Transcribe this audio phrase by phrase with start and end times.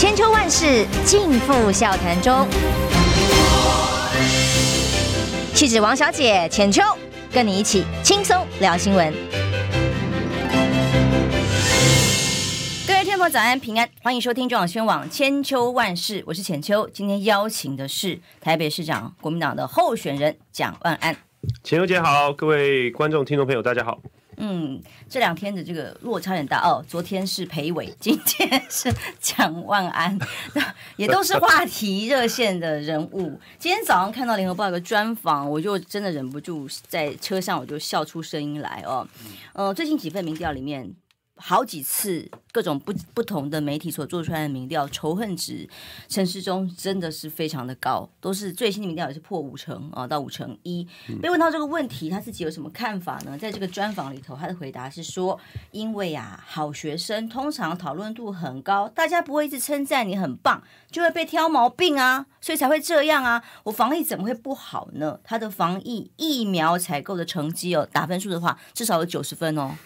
[0.00, 2.48] 千秋万世尽付笑谈中。
[5.52, 6.82] 气质王小姐浅秋，
[7.30, 9.12] 跟你一起轻松聊新闻。
[12.86, 16.88] 各位听众早安平安，欢迎收听中广宣网千秋万世，我是浅秋。
[16.88, 21.14] 今天邀请的是台北市长国民党的候选人蒋万安。
[21.62, 23.98] 浅秋姐好，各位观众听众朋友大家好。
[24.40, 26.82] 嗯，这两天的这个落差很大哦。
[26.88, 30.18] 昨天是裴伟，今天是 蒋万安，
[30.96, 33.38] 也都是话题热线的人物。
[33.58, 39.06] 今天早上看到联合报有个专访，我就真的忍不住在车上我就笑出声音来哦。
[39.52, 40.90] 呃，最近几份民调里面。
[41.40, 45.68] 好几次各种不不同的媒体所做出来的民调，仇恨值
[46.08, 50.86] 城市中真的是非常的高，都是最新的民调也是破五成啊，到五成一。
[51.22, 53.38] 被问到这个问题，他自己有什么看法呢？
[53.38, 55.40] 在这个专访里头，他的回答是说：
[55.70, 63.42] 因为啊，好学生通常讨论度很高，大家不会一直称赞你很棒，就会被挑毛病啊，所以才会这样啊。
[63.64, 65.18] 我防疫怎么会不好呢？
[65.24, 69.76] 他的防疫疫苗采购的成绩哦，打分数的话，至少有九十分哦。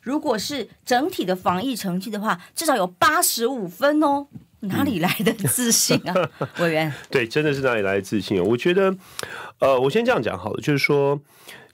[0.00, 4.26] 如果是整体的防疫成绩的话，至少有八十五分哦，
[4.60, 6.92] 哪里来的自信啊， 委员？
[7.10, 8.42] 对，真的是哪里来的自信？
[8.42, 8.96] 我觉得，
[9.58, 11.20] 呃，我先这样讲好了，就是说，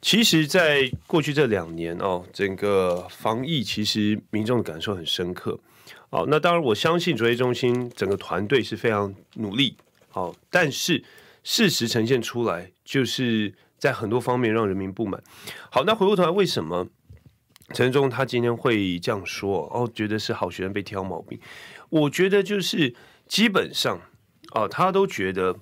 [0.02, 5.58] 其实，在过去这两年哦，整个防疫其实民众的感受很深刻。
[6.10, 9.76] 哦，那当然，我相信卓越中心整个团队是非常努力。
[10.12, 11.04] 哦，但是
[11.42, 15.22] 事实呈现出来，就是在很多方面让人民不满。
[15.70, 16.88] 好，那回过头来，为什么？
[17.74, 21.38] 陈忠他今天会这样说哦，觉得是好学生被挑毛病。
[21.88, 22.94] 我觉得就是
[23.26, 24.00] 基本上
[24.52, 25.56] 哦，他都觉得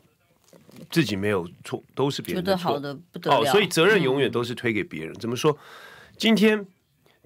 [0.91, 2.73] 自己没有错，都是别人的错。
[2.73, 3.41] 好的不得了。
[3.41, 5.15] 哦，所以责任永远都是推给别人。
[5.15, 5.57] 嗯、怎么说？
[6.19, 6.67] 今天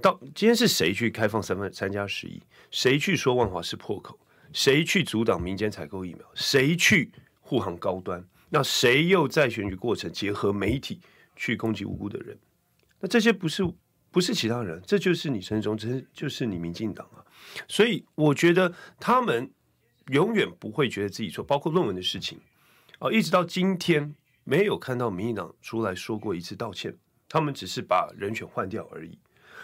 [0.00, 2.40] 到今天是谁去开放三分三加十一？
[2.70, 4.16] 谁去说万华是破口？
[4.52, 6.24] 谁去阻挡民间采购疫苗？
[6.34, 8.24] 谁去护航高端？
[8.50, 11.00] 那谁又在选举过程结合媒体
[11.34, 12.38] 去攻击无辜的人？
[13.00, 13.68] 那这些不是？
[14.10, 17.24] 不是其他人，这就是你陈时中，这就是你民进党啊！
[17.66, 19.50] 所以我觉得他们
[20.08, 22.40] 永远不会觉得自己错，包括论文的事情
[22.98, 24.14] 啊，一直到今天
[24.44, 26.96] 没有看到民进党出来说过一次道歉，
[27.28, 29.18] 他们只是把人选换掉而已，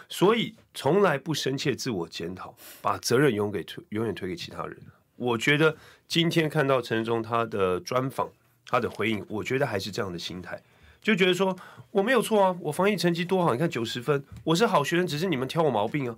[0.07, 4.77] 所以从来不深切自我检讨，把责任永给推，永远推给其他人。
[5.15, 5.75] 我觉得
[6.07, 8.29] 今天看到陈忠他的专访，
[8.67, 10.61] 他的回应，我觉得还是这样的心态。
[11.05, 11.55] 就觉得说
[11.91, 16.15] 我没有错啊，我防疫成绩多好，你看九十分，我是好学生，只是你们挑我毛病啊，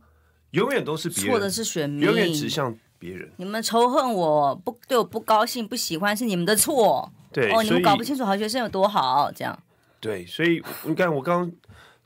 [0.52, 3.30] 永远都是别人错的是选民，永远指向别人。
[3.36, 9.60] 你们仇恨我不对我不高兴不喜欢是你们的错，对哦，你们搞不清楚好学生有多好，这样
[10.00, 11.52] 对，所以你看我刚刚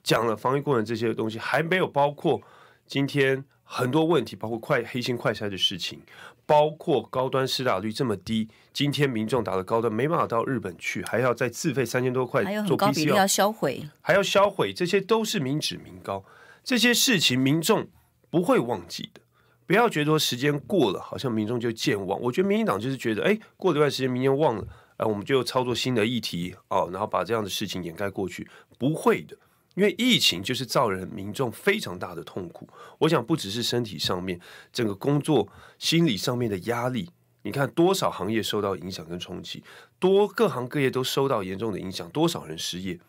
[0.01, 2.41] 讲了防疫过程这些东西，还没有包括
[2.87, 6.01] 今天很多问题，包括快黑心快筛的事情。
[6.51, 16.25] 包括高端施打率这么低，今天民众打的高端没办法到日本去，还要再自费三千多块还有很高比例要销毁，还要销毁，这些都是民脂民膏，
[16.61, 17.87] 这些事情民众
[18.29, 19.21] 不会忘记的。
[19.65, 22.19] 不要觉得说时间过了，好像民众就健忘。
[22.19, 28.45] 我觉得民进党就是觉得，哎，过了一段时间，民众忘了，哎，我们就操作新的议题哦，然后把这样的事情掩盖过去，
[28.77, 29.37] 不会的。
[29.75, 32.67] 因为疫情就是造人民众非常大的痛苦，
[32.99, 34.39] 我想不只是身体上面，
[34.73, 35.47] 整个工作、
[35.79, 37.09] 心理上面的压力，
[37.43, 39.63] 你看多少行业受到影响跟冲击，
[39.97, 42.99] 多各行各业都受到严重的影响，多少人失业，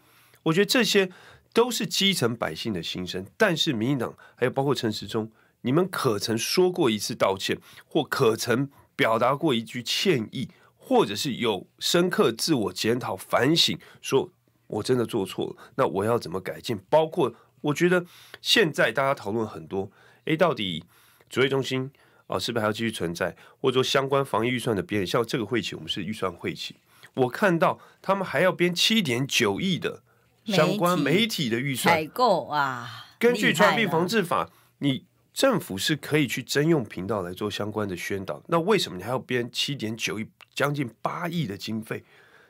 [0.44, 1.10] 我觉得这些
[1.52, 3.26] 都是基层百姓的心声。
[3.36, 5.30] 但是民进党还有包括陈时中，
[5.62, 14.30] 你们可曾说过一次道歉，或可曾表达过一句歉意，或者是有深刻自我检讨反省说？
[14.72, 16.78] 我真的做错了，那我要怎么改进？
[16.88, 18.04] 包括我觉得
[18.40, 19.90] 现在大家讨论很多，
[20.24, 20.82] 诶，到底
[21.28, 21.90] 指挥中心
[22.26, 23.36] 啊，是不是还要继续存在？
[23.60, 26.76] 或者说相关防疫预算的编，像这个会期我们是预算会期，
[27.14, 30.02] 我看到他们还要编七点九亿的
[30.46, 33.06] 相关媒体的预算采购啊。
[33.18, 35.04] 根据传染病防治法，你
[35.34, 42.02] 政府是可以去征用频道来做相关的宣导，那为什么你还要编七点九亿，将近八亿的经费？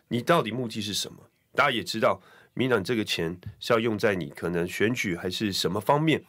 [0.08, 1.19] 你到底目的是什么？
[1.54, 2.20] 大家也知道，
[2.54, 6.25] 民党这个钱是要用在你可能选举还是什么方面，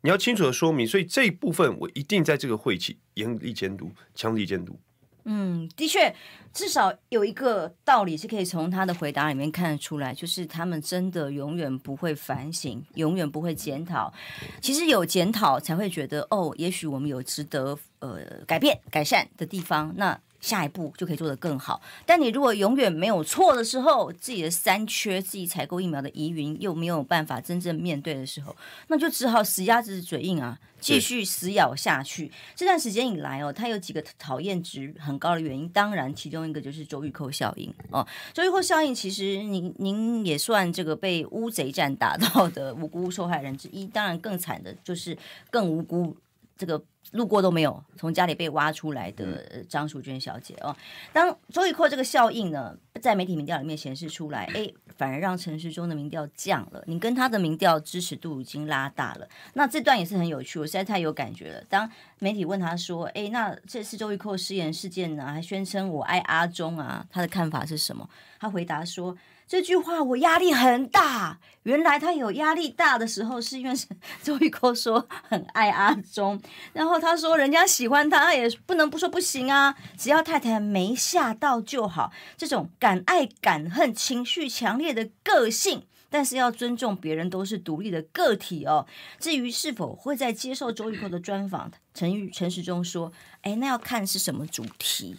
[0.00, 0.86] 你要清楚的说明。
[0.86, 4.78] 所以这一部分我一定在这个会期严厉监督、强力监督。
[5.24, 6.12] 嗯，的确，
[6.52, 14.12] 至少有一个道理是可以从他的回答里面看得出来，就是他们真的永远不会反省，永远不会检讨。
[14.60, 20.20] 其实有检讨才会觉得，哦，也许我们有值得呃改变改善的地方，那。
[20.42, 28.56] 下一步就可以做得更好，但你如果永远没有错的时候，自己的三缺，自己采购疫苗的疑云又没有办法真正面对的时候，
[28.88, 32.28] 那就只好死鸭子嘴硬啊，继续死咬下去。
[32.56, 38.04] 这段时间以来哦，它有几个讨厌值很高的原因，当然其中一个就是周玉蔻效应哦。
[38.34, 45.16] 周玉蔻效应其实您您也算这个被乌贼战打到的无辜受害人之一，当然更惨的就是
[45.52, 46.16] 更无辜
[46.62, 46.84] 这个。
[47.10, 50.74] 路过都没有，从家里被挖出来的张淑娟小姐哦。
[51.12, 56.82] 当周玉蔻这个效应呢，在媒体民调里面显示出来，哎，反而让陈时中的民调降了。
[56.86, 59.28] 你跟他的民调支持度已经拉大了。
[59.52, 61.62] 那这段也是很有趣，我实在太有感觉了。
[61.68, 68.08] 当媒体问他说，哎，那这次周玉蔻失言事件呢，还宣称我爱阿中啊，他的看法是什么？
[68.38, 69.14] 他回答说。
[69.52, 71.38] 这句话我压力很大。
[71.64, 73.74] 原来他有压力大的时候，是因为
[74.22, 76.40] 周玉蔻说很爱阿中，
[76.72, 82.10] 然后他说人家喜欢他，也不能不说不行啊，只要太太没吓到就好。
[82.38, 88.86] 这种敢爱敢恨、情绪强烈的个性，但是要尊重别人，都是独立的个体哦。
[89.20, 93.12] 至于是否会在接受周玉蔻的专访，陈玉陈时中说
[93.42, 95.14] ：“哎，那要看是什么主题，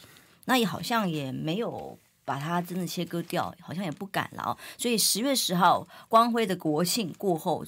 [0.46, 4.58] 那也好像也没有。”把它真的切割掉，好像也不敢了哦。
[4.78, 7.66] 所以十月十号光辉的国庆过后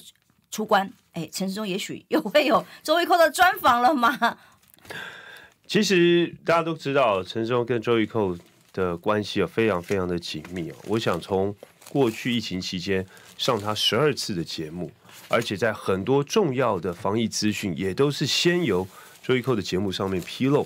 [0.50, 4.38] 出关，哎，陈世忠也许又会有周玉蔻的专访了吗？
[5.66, 8.38] 其实大家都知道，陈世忠跟周玉蔻
[8.72, 10.74] 的关系啊，非常非常的紧密哦。
[10.86, 11.54] 我想从
[11.90, 13.04] 过去疫情期间
[13.36, 14.90] 上他十二次的节目，
[15.28, 18.86] 而且在很多重要的防疫资讯也都是先由
[19.26, 20.64] 周玉蔻的节目上面披露。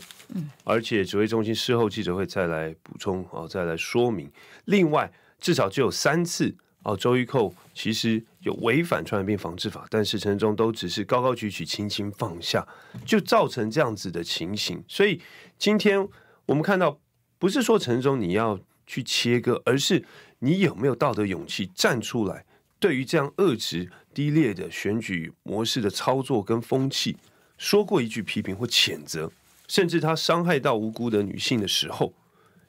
[0.64, 4.30] 而且指挥中心事后记者会再来补充哦，再来说明。
[4.66, 5.10] 另外，
[5.40, 12.68] 至少只有三次哦，周玉蔻其实有违反传染病防治法，但是陈时中都只是高高举起，轻轻放下，
[13.06, 14.84] 就造成这样子的情形。
[14.86, 15.22] 所以
[15.58, 16.06] 今天
[16.44, 17.00] 我们看到，
[17.38, 20.04] 不是说陈时中你要去切割，而是
[20.40, 22.44] 你有没有道德勇气站出来，
[22.78, 27.16] 对于这样恶质低劣的选举模式的操作跟风气，
[27.60, 29.30] 说过一句批评或谴责。
[29.68, 32.12] 甚至他伤害到无辜的女性的时候，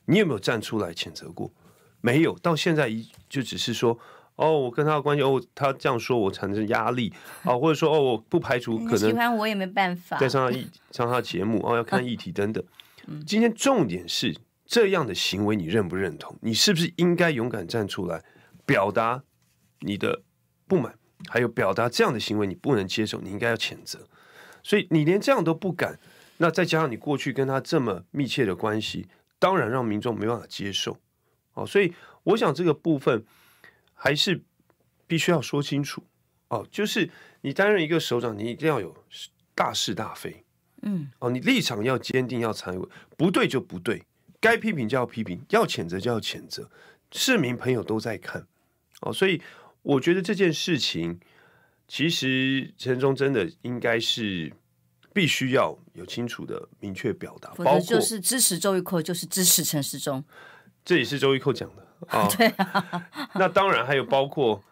[0.05, 1.51] 你有没有站出来谴责过？
[1.99, 3.97] 没有，到现在一就只是说，
[4.35, 7.11] 哦，我跟他的关系，哦，他这样说我产生压力
[7.41, 12.63] 啊， 或者说，哦，我不排除可能喜欢我也没办法，再上他一上他节目，哦，要看议题等等。
[13.25, 14.37] 今天重点是
[14.67, 16.37] 这样的行为，你认不认同？
[16.41, 18.23] 你是不是应该勇敢站出来
[18.63, 19.23] 表达
[19.79, 20.21] 你的
[20.67, 20.93] 不满，
[21.29, 24.07] 还有表达这样的行为你不能接受，你应该要谴责。
[24.63, 25.99] 所以你连这样都不敢。
[26.37, 30.97] 那再加上你过去跟他这么密切的关系，当然让民众没办法接受，
[31.53, 31.93] 哦，所以
[32.23, 33.23] 我想这个部分
[33.93, 34.41] 还是
[35.05, 36.03] 必须要说清楚，
[36.47, 37.07] 哦，就是
[37.41, 38.95] 你担任一个首长，你一定要有
[39.53, 40.43] 大是大非，
[40.81, 42.83] 嗯，哦，你立场要坚定，要参与，
[43.15, 44.03] 不对就不对，
[44.39, 46.67] 该批评就要批评，要谴责就要谴责，
[47.11, 48.47] 市民朋友都在看，
[49.01, 49.39] 哦，所以
[49.83, 51.19] 我觉得这件事情
[51.91, 54.49] 其实陈时中真的应该是。
[55.13, 60.23] 必须要有清楚的明确表达，包括就是支持周玉蔻，就是支持陈时中，
[60.85, 62.25] 这也是周玉蔻讲的 啊。
[62.29, 64.63] 对啊，那当然还有包括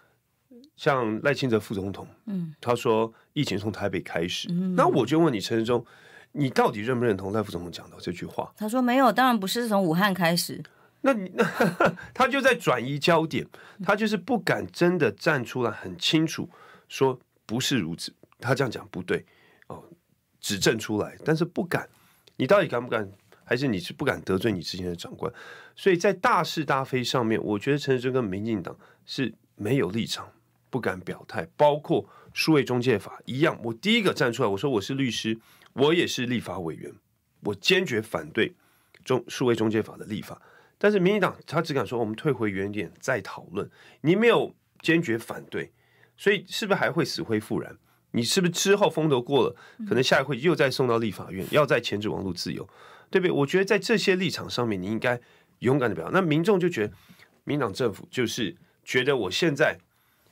[0.77, 5.85] 像赖清德副总统，嗯，他说疫情从台北开始，嗯，那我就问你陈时中，
[6.31, 8.49] 你到底认不认同赖副总统讲的这句话？
[8.55, 10.63] 他说没有，当然不是从武汉开始。
[11.01, 11.43] 那你那
[12.15, 13.45] 他就在转移焦点，
[13.83, 16.49] 他就是不敢真的站出来很清楚
[16.89, 19.25] 说不是如此，他这样讲不对
[19.67, 19.81] 哦。
[20.41, 21.87] 指证出来，但是不敢。
[22.35, 23.09] 你到底敢不敢？
[23.43, 25.33] 还是你是不敢得罪你之前的长官？
[25.75, 30.31] 所以在大是大非上面，我觉得陈时中跟民进党是没有立场，
[30.69, 31.47] 不敢表态。
[31.57, 35.39] 包括数位中介法一样，我第一个站出来，我说我是律师，
[35.73, 36.93] 我也是立法委员，
[37.41, 38.55] 我坚决反对
[39.03, 40.39] 中数位中介法的立法。
[40.77, 43.67] 但是民进党他只敢说我们退回原点再讨论，
[44.01, 45.71] 你没有坚决反对，
[46.19, 47.73] 所以是不是还会死灰复燃？
[48.11, 49.55] 你是不是之后风头过了，
[49.87, 52.67] 可能下一回又再送到立法院，要再钳制网络自由，
[53.09, 53.31] 对不对？
[53.31, 55.17] 我觉得在这些立场上面，你应该
[55.59, 56.11] 勇敢的表达。
[56.11, 56.93] 那民众就觉得，
[57.45, 59.77] 民党政府就是觉得我现在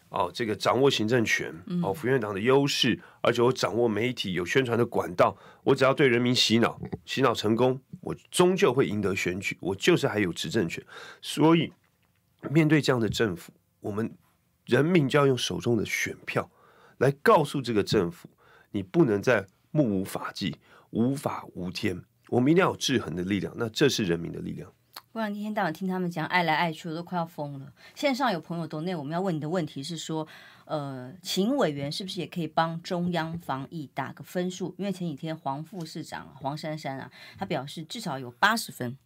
[0.10, 10.84] 哦，这个掌握行政权，哦，府院党的优势，而且我掌握媒体有宣传的管道，我只要对人民洗脑，洗脑成功，我终究会赢得选举，我就是还有执政权。
[11.22, 11.72] 所以
[12.50, 14.12] 面对这样的政府，我们
[14.68, 16.50] 人民就要用手中的选票。
[17.00, 18.28] 来告诉这个政府，
[18.72, 20.58] 你不能再目无法纪、
[20.90, 23.54] 无法无天，我们一定要有制衡的力量。
[23.56, 24.72] 那这是人民的力量。
[25.12, 27.72] 不然一天到晚听他们讲爱来爱去，我都快要疯了。
[27.94, 30.28] 线上有朋友抖内，我们要问你的问题是说，
[30.66, 34.74] 呃，请委员是不是也可以帮中央防疫打个分数？
[34.80, 38.98] 因为前几天黄副市长黄珊珊啊，他表示至少有八十分。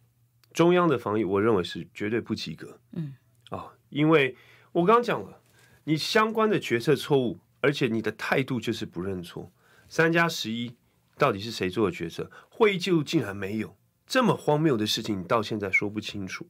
[0.54, 2.78] 中央的防疫，我认为是绝对不及格。
[2.92, 3.14] 嗯，
[3.50, 4.34] 啊、哦，因为
[4.72, 5.41] 我刚刚讲了，
[5.84, 9.50] 你相关的决策错误，而且你的态度就是不认错。
[9.88, 10.74] 三加十一
[11.18, 12.30] 到底是谁做的决策？
[12.48, 13.76] 会议记录竟然没有。
[14.06, 16.46] 这么荒谬的事情，你到现在说不清楚。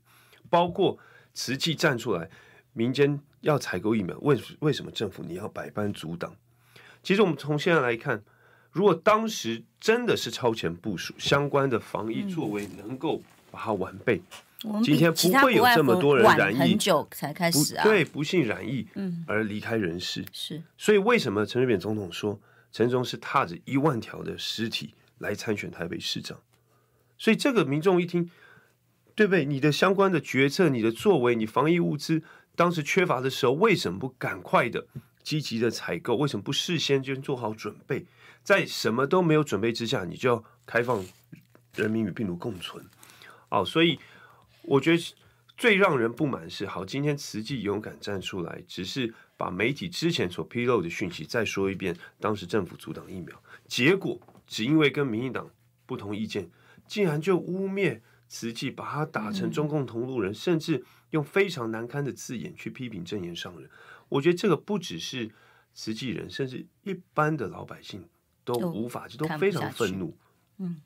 [0.51, 0.99] 包括
[1.33, 2.29] 慈济站出来，
[2.73, 6.35] 民间要采购疫苗，为为什么政府你要百般阻挡？
[7.03, 8.23] 其实我们从现在来看，
[8.71, 14.21] 如果当时真的是超前部署，相关的防疫作为能够把它完备，
[14.85, 18.87] 今天不会有这么多人染疫，很久才开始啊，对，不幸染疫，
[19.27, 20.25] 而离开人世。
[20.33, 22.41] 是，所以为什么陈水扁总统说
[22.71, 26.39] 陈时中是踏着一万条的尸体来参选台北市长？
[27.19, 28.31] 所以这个民众一听，
[29.15, 29.45] 对不对？
[29.45, 32.23] 你的相关的决策，你的作为，你防疫物资
[32.55, 34.87] 当时缺乏的时候，为什么不赶快的
[35.23, 36.17] 积极的采购？
[36.17, 38.07] 为什么不事先就做好准备？
[38.43, 41.05] 在什么都没有准备之下，你就要开放
[41.77, 42.85] 人民与病毒共存？
[43.51, 43.99] 哦，所以
[44.63, 45.15] 我觉得
[45.57, 51.97] 最让人不满是，好，今天慈济勇敢站出来，只是把媒体之前所披露的讯息再说一遍。
[52.19, 55.51] 当时政府阻挡疫苗，结果只因为跟民进党
[55.87, 56.51] 不同意见。
[56.85, 63.71] 竟然就污蔑慈济，把他打成中共同路人，嗯、甚至用非常难堪的字眼去批评正言上人。
[64.09, 65.31] 我觉得这个不只是
[65.73, 68.07] 慈济人，甚至一般的老百姓
[68.45, 70.15] 都无法，就都非常愤怒。
[70.59, 70.83] 嗯，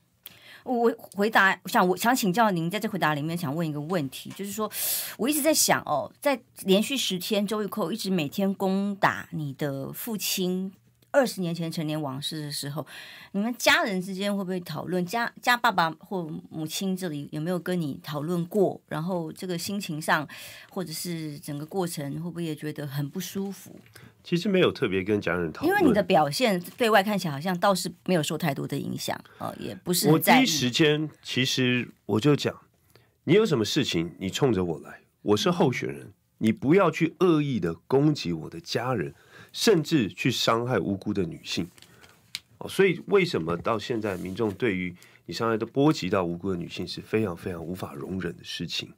[0.67, 4.69] 我回答，我想我想请教您，在这回答里面想问一个问题，就是说
[5.17, 10.71] 我一直在想哦，在连续十天周玉蔻一直每天攻打你的父亲。
[11.09, 12.85] 二十年前成年往事的时候，
[13.31, 15.03] 你们家人之间会不会讨论？
[15.03, 18.79] 家家爸爸或母亲这里有没有跟你讨论过？
[18.87, 20.27] 然后这个心情上，
[20.69, 23.79] 或者是整个过程，会不会也觉得很不舒服？
[24.27, 30.09] 其实没有特别跟家人讨论，因为你的表现对外看起来好像倒是没有受太多的影响哦，也不是。
[30.09, 32.53] 我第一时间其实我就讲，
[33.23, 39.15] 你有什么事情，你冲着我来，我是候选人，你不要去恶意的攻击我的家人。
[39.53, 41.65] 甚至去伤害无辜的女性，
[42.59, 44.93] 哦，所以为什么到现在民众对于
[45.25, 48.91] 你伤害都波及到无辜的女性是非常非常无法容忍的事情，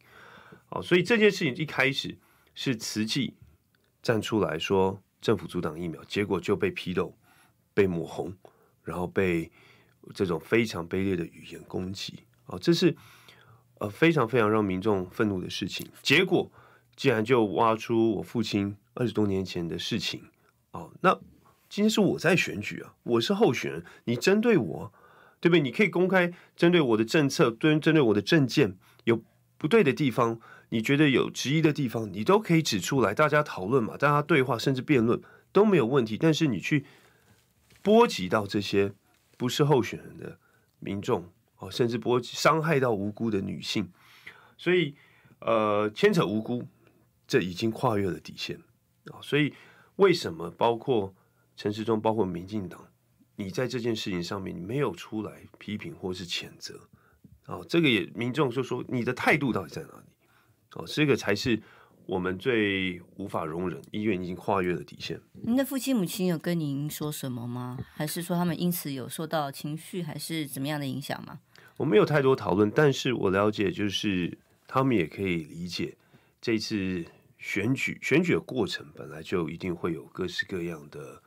[0.70, 2.18] 哦，所以这件事情一开始
[2.56, 3.36] 是慈济
[4.02, 7.16] 站出来说政府阻挡疫苗，结果就被批斗、
[7.74, 8.34] 被抹红，
[8.84, 9.52] 然后被
[10.14, 12.96] 这种非常卑劣的语言攻击，哦，这是
[13.80, 15.88] 呃非常非常让民众愤怒的事情。
[16.02, 16.52] 结果
[16.96, 20.24] 竟然就挖出我父亲二十多年前的事情。
[20.72, 21.14] 哦，那
[21.68, 24.94] 今天是我在选举啊，我是候选人，你针对我，
[25.40, 25.62] 对不对？
[25.62, 28.78] 你可以公开针对我的政策，对针对我的政见
[29.60, 30.40] 不对的地方，
[30.70, 36.18] 你觉得有质疑的地方，你都可以指出来，大家讨论嘛，大家对话，甚至辩论都没有问题。
[36.18, 36.86] 但是你去
[37.84, 38.92] 波及到这些
[39.38, 40.40] 不是候选人的
[40.80, 43.92] 民众，哦，甚至波及伤害到无辜的女性，
[44.58, 44.96] 所以
[45.42, 46.66] 呃，牵扯无辜，
[47.28, 48.58] 这已经跨越了底线
[49.12, 49.54] 啊，所以。
[50.00, 51.14] 为什么包括
[51.58, 52.88] 陈时中，包括民进党，
[53.36, 56.88] 你在这件事情上面你没有出来批评或是谴责？
[57.50, 60.06] 哦，这个也民众就说你的态度到底在哪里？
[60.76, 61.60] 哦，这个才是
[62.06, 65.20] 我们最无法容忍，医院已经跨越了底线。
[65.42, 67.78] 您的父亲母亲有跟您说什么吗？
[67.96, 71.40] 还是说他们因此有受到情绪还是怎么样的影响吗？
[71.78, 74.38] 我没有太多讨论，但是我了解，就是
[74.68, 75.98] 他们也可以理解
[76.40, 77.06] 这次。
[77.42, 81.24] 选举选举的过程本来就一定会有各式各样的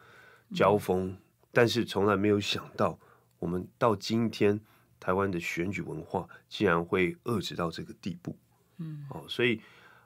[0.55, 1.17] 交锋，嗯、
[1.51, 2.99] 但是从来没有想到，
[3.39, 4.61] 我们到今天
[5.03, 8.39] 台湾的选举文化竟然会遏制到这个地步。
[8.77, 9.61] 嗯，哦，所以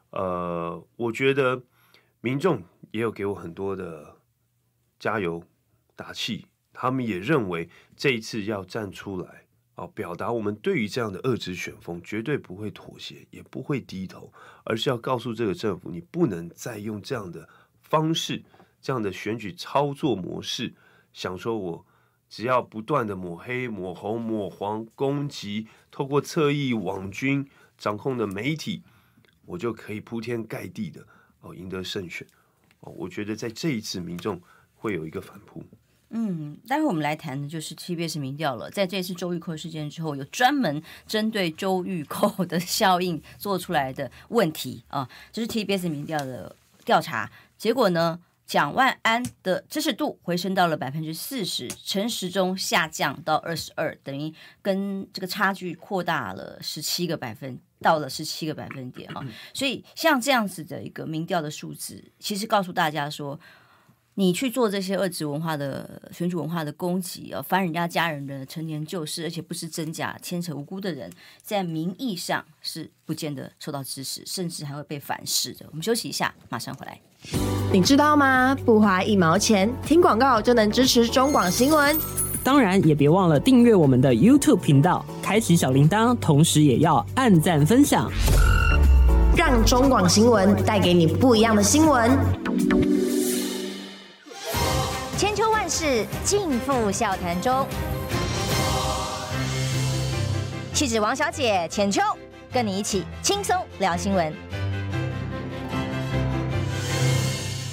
[0.09, 1.63] 呃，我觉得
[2.23, 2.63] 民众
[2.93, 4.17] 也有给我很多的
[4.99, 5.45] 加油
[5.95, 9.43] 打气，他们也认为这一次要站出来。
[9.75, 14.33] 哦，表达我们对于这样的遏制选风绝对不会妥协，也不会低头，
[14.65, 17.47] 而是要告诉这个政府，你不能再用这样的
[17.83, 18.43] 方式、
[18.81, 20.73] 这样的选举操作模式，
[21.13, 21.87] 想说我
[22.29, 28.83] 只要不断的抹黑、抹红、抹黄、攻击，透过侧翼网军掌控的媒体，
[29.45, 31.07] 我就可以铺天盖地的
[31.41, 32.27] 哦赢得胜选。
[32.81, 34.41] 哦，我觉得在这一次民众
[34.75, 35.63] 会有一个反扑。
[36.11, 38.71] 嗯，待会我们来谈的就是 TBS 民调了。
[38.71, 46.55] 在这次周玉蔻事件之后，有专门针对周玉蔻的效应做出来的问题啊，就是 TBS 民调的
[46.85, 48.21] 调查结果呢。
[48.47, 59.25] 蒋万安的支持度回升到了百分之四十，陈时中下降到二十二，等于跟这个差距扩大了十七个百分，到了十七个百分点哈。
[59.53, 63.39] 所以像这样子的一个民调的数字，其实告诉大家说，
[64.19, 71.11] 你去做这些恶质文化的选举文化的攻击啊，翻人家家人的陈年旧事，而且不是真假，牵扯无辜的人，
[71.43, 75.67] 在名义上是不见得受到支持，甚至还会被反噬的。
[75.69, 76.99] 我们休息一下，马上回来。
[77.71, 78.57] 你知道吗？
[78.65, 81.95] 不花一毛钱，听广告就能支持中广新闻。
[82.43, 88.11] 当然，也别忘了订阅我们的 YouTube 频道，开启小铃铛，同时也要按赞分享，
[89.37, 92.96] 让中广新闻带给你不一样的新闻。
[95.19, 97.67] 千秋万世尽付笑谈中，
[100.75, 102.03] 气质王小姐浅秋，
[102.53, 104.31] 跟你一起轻松聊新闻。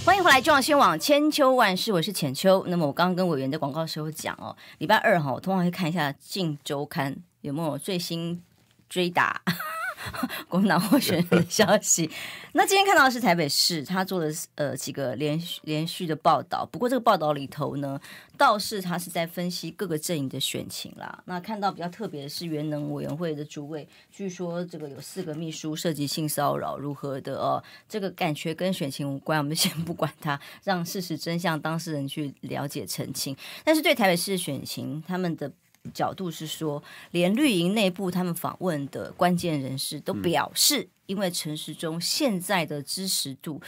[0.06, 2.64] 欢迎回来，中央新闻网千秋万世，我是浅秋。
[2.68, 8.42] 那么我刚刚跟委员在广告时候讲哦，礼拜二哈，我通常会看一下《镜周刊》有没有最新
[8.88, 9.42] 追打。
[10.50, 12.10] 国民党候选人的消息，
[12.54, 18.00] 那今天看到的是台北市他做的呃几个连续连续的报道，不过这个报道里头呢，
[18.38, 21.24] 倒是他是在分析各个阵营的选情啦。
[21.26, 33.36] 那看到比较特别的是原能委员会的主委，据说这个有四个秘书涉及性骚扰，如何的哦，这个感觉跟选情无关，我们先不管他，让事实真相当事人去了解澄清。
[33.64, 35.52] 但是对台北市的选情，他们的。
[35.94, 43.62] 角度是说，连绿营内部他们访问的关键人士都表示，因为陈时中现在的支持度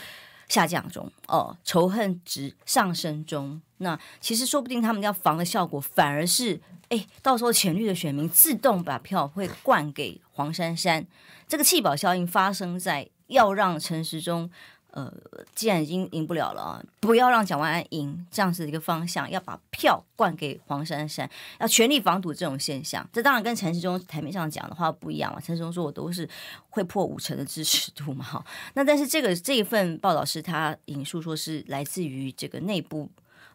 [0.48, 11.06] 下降中，哦，仇恨值上升中，那其实说不定他们要防的效果反而是，哎，到时候浅绿的选民自动把票会灌给黄珊珊，
[11.46, 14.50] 这个弃保效应发生在要让陈时中。
[14.96, 15.12] 呃，
[15.54, 23.06] 既然已经赢不了了，不要让蒋万安赢，这样子的一个方向，要把票灌给黄珊珊，要全力防堵这种现象。
[23.12, 25.38] 这当然跟陈时中台面上讲的话不一样嘛。
[25.38, 26.26] 陈时中说我都是
[26.70, 28.42] 会破五成的支持度嘛，哈。
[28.72, 33.06] 那但是这个这一份报道是他引述说是来自于这个内部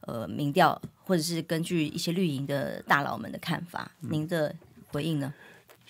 [0.02, 3.90] 呃民调，或者是根据一些绿营的大佬们的看法。
[4.02, 4.56] 您的
[4.90, 5.34] 回应呢？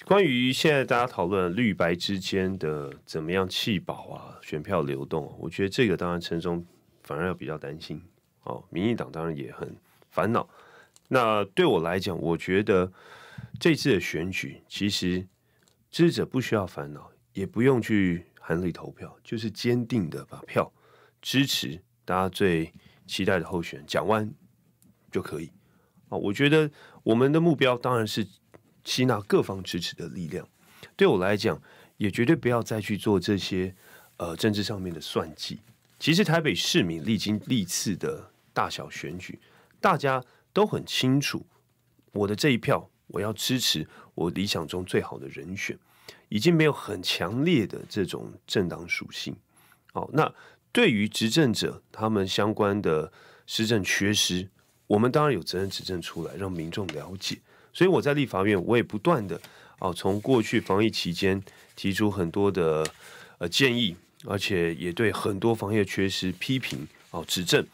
[0.05, 6.65] 关于现在大家讨论绿白之间的怎么样弃保啊，选票流动，我觉得这个当然陈松
[7.03, 8.01] 反而要比较担心
[8.43, 8.63] 哦。
[8.71, 9.73] 民进党当然也很
[10.09, 10.49] 烦恼。
[11.07, 12.91] 那对我来讲，我觉得
[13.59, 15.25] 这次的选举其实
[15.91, 20.69] 支持者不需要烦恼，也不用去含泪投票，就是坚定的把票
[21.21, 22.73] 支持大家最
[23.05, 24.29] 期待的候选人蒋万
[25.11, 25.51] 就可以
[26.09, 26.17] 啊。
[26.17, 26.69] 我觉得
[27.03, 28.27] 我们的目标当然是。
[28.83, 30.47] 吸纳各方支持的力量，
[30.95, 31.61] 对我来讲，
[31.97, 33.75] 也绝对不要再去做这些
[34.17, 35.59] 呃政治上面的算计。
[35.99, 39.39] 其实台北市民历经历次的大小选举，
[39.79, 41.45] 大家都很清楚，
[42.11, 45.77] 我的这一票我要支持我理想中最好的人选，
[46.29, 49.35] 已经没有很强烈的这种政党属性。
[49.93, 50.33] 好，那
[50.71, 53.11] 对于执政者他们相关的
[53.45, 54.49] 施政缺失，
[54.87, 57.37] 我们当然有责任指正出来，让民众了解。
[57.73, 59.39] 所以我在立法院，我也不断的
[59.79, 61.41] 啊，从过去防疫期间
[61.75, 62.85] 提出很多的
[63.37, 67.65] 呃建议，而且也对很多防疫缺失批评哦指正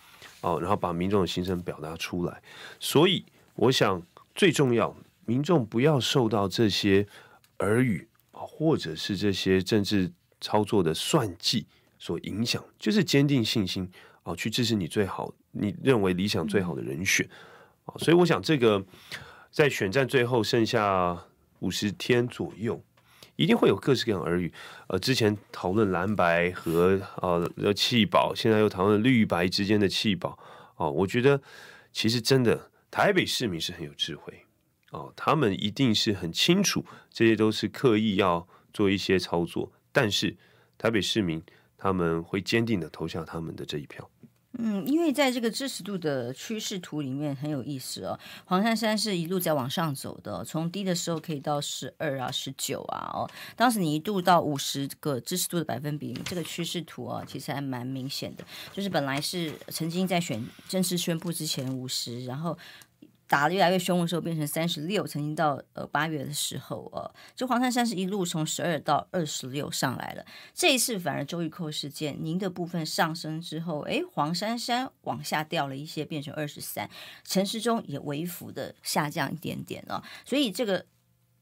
[0.42, 2.42] 哦，然后把民众的心声表达出来。
[2.80, 4.02] 所以我想
[4.36, 7.06] 最重要，民众不要受到这些
[7.60, 11.66] 耳语啊，或者是这些政治操作的算计
[11.98, 13.90] 所影响，就是坚定信心
[14.24, 17.28] 啊，去支持你最好，你认为理想最好的人选
[17.86, 17.98] 啊。
[17.98, 18.86] 所以我想这个。
[19.52, 21.26] 在选战最后剩下
[21.60, 22.84] 五十天左右，
[23.36, 24.54] 一定会有各式各样耳语。
[24.88, 30.38] 呃，之前讨论蓝白和呃弃保，现在又讨论绿白之间的弃保。
[30.76, 31.42] 哦、我觉得
[31.92, 34.46] 其实真的台北市民是很有智慧
[34.92, 40.38] 哦、他们一定是很清楚这些都是刻意要做一些操作，但是
[40.78, 41.44] 台北市民
[41.78, 44.10] 他们会坚定的投下他们的这一票。
[44.60, 58.44] 嗯，因为在这个支持度的趋势图里面很有意思哦，黄珊珊是一路在往上走的，从低的时候可以到十二啊、十九啊哦，当时你一度到五十个支持度的百分比，这个趋势图啊其实还蛮明显的，
[58.74, 62.58] 就是本来是曾经在选正式宣布之前五十，然后。
[63.28, 65.06] 打得越来越凶的时候，变成三十六。
[65.06, 70.26] 曾经到呃八月的时候，呃，就黄珊珊是一路从十二到二十六上来了。
[70.54, 76.90] 这一次反而周玉蔻事件，您的部分上升之后，哎，黄珊珊往下掉了一些，变成二十三。
[77.24, 80.86] 陈时中也微幅的下降一点点了，所以这个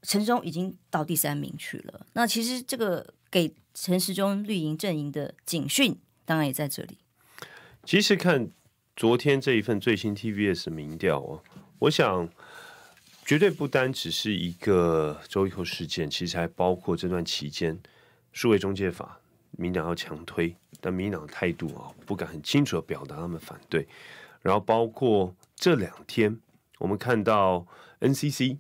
[0.02, 2.06] 陈时中已经到第三名去了。
[2.14, 6.98] 那其实这个给陈时中绿营阵营的警讯，当然也在这里。
[7.84, 8.50] 其实看
[8.96, 11.44] 昨天这一份最新 TVS 民调哦，
[11.80, 12.28] 我想
[13.26, 17.80] 绝对不单只是一个周玉蔻事件，其实还包括这段期间
[18.32, 19.20] 数位中介法，
[19.52, 23.88] 民党要强推，但民党的态度啊不敢很清楚的表达他们反对，
[24.42, 26.40] 然后包括这两天
[26.80, 27.66] 我们看到
[28.00, 28.58] NCC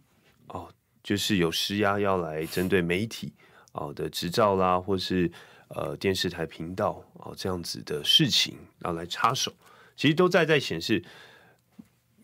[0.47, 0.69] 哦，
[1.03, 3.33] 就是有施压要来针对媒体
[3.71, 5.31] 啊的执照啦，或是。
[5.69, 9.51] 呃，电视台频道、哦，这样子的事情，然后来插手，
[9.97, 11.03] 其实都在在显示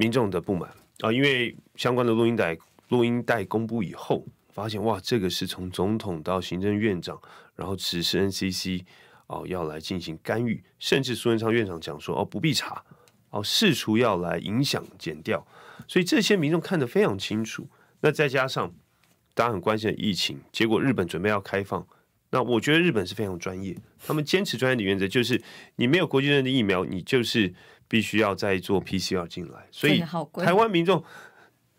[0.01, 0.67] 民众的不满
[1.01, 2.57] 啊、因为相关的录音带
[2.89, 7.19] 录音带公布以后，发现哇，这个是从总统到行政院长，
[7.55, 8.83] 然后指示 NCC
[9.27, 12.83] 哦要来进行干预，甚至苏贞昌院长讲说哦不必查
[13.29, 15.45] 哦，试图要来影响减掉，
[15.87, 17.67] 所以这些民众看得非常清楚。
[18.01, 18.73] 那再加上
[19.35, 21.85] 大家很关心的疫情，结果日本准备要开放。
[22.31, 25.41] 那我觉得日本是非常专业，他们坚持专业的原则，就是
[25.75, 27.53] 你没有国际认证的疫苗，你就是
[27.91, 29.67] 必须要再做 PCR 进来。
[29.69, 29.99] 所以
[30.35, 31.03] 台湾民众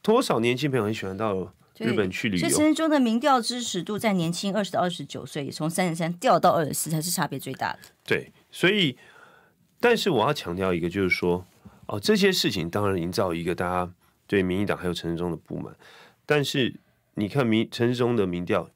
[0.03, 2.49] 多少年轻朋友很喜欢到日本去旅游。
[2.51, 7.79] 陈时中的民调支持度在年轻二十到二十九岁，从三十三掉到二十四，才是差别最大的。
[8.05, 8.99] 对，所以
[9.81, 11.47] 但是我要强调一个，就是说
[11.87, 13.91] 哦，这些事情当然营造一个大家
[14.27, 15.75] 对民进党还有陈时中的不满，
[16.27, 16.79] 但是
[17.15, 18.69] 你看民陈时中的民调。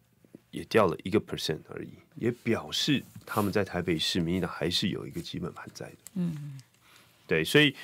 [0.52, 5.96] 也掉了一个 percent 而已，也表示他们在台北市民进党还是有一个基本盘在的。
[6.14, 6.58] 嗯，
[7.26, 7.74] 对，所以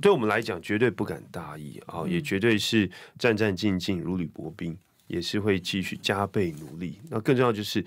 [0.00, 6.98] 对我们来讲，绝对不敢大意啊，也绝对是战战兢兢，如履薄冰，也是会继续加倍努力。
[7.10, 7.84] 那更重要就是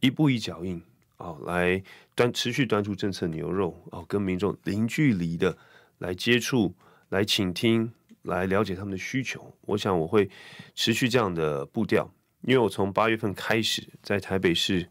[0.00, 0.80] 一步一脚印
[1.16, 1.82] 啊，来
[2.14, 5.56] 端持续端出政策牛肉啊，跟民众零距离的
[5.98, 6.74] 来接触、
[7.08, 9.52] 来倾听、来了解他们的需求。
[9.62, 10.28] 我想我会
[10.74, 12.10] 持续这样的步调。
[12.42, 14.88] 因为我从八月份开始在台北市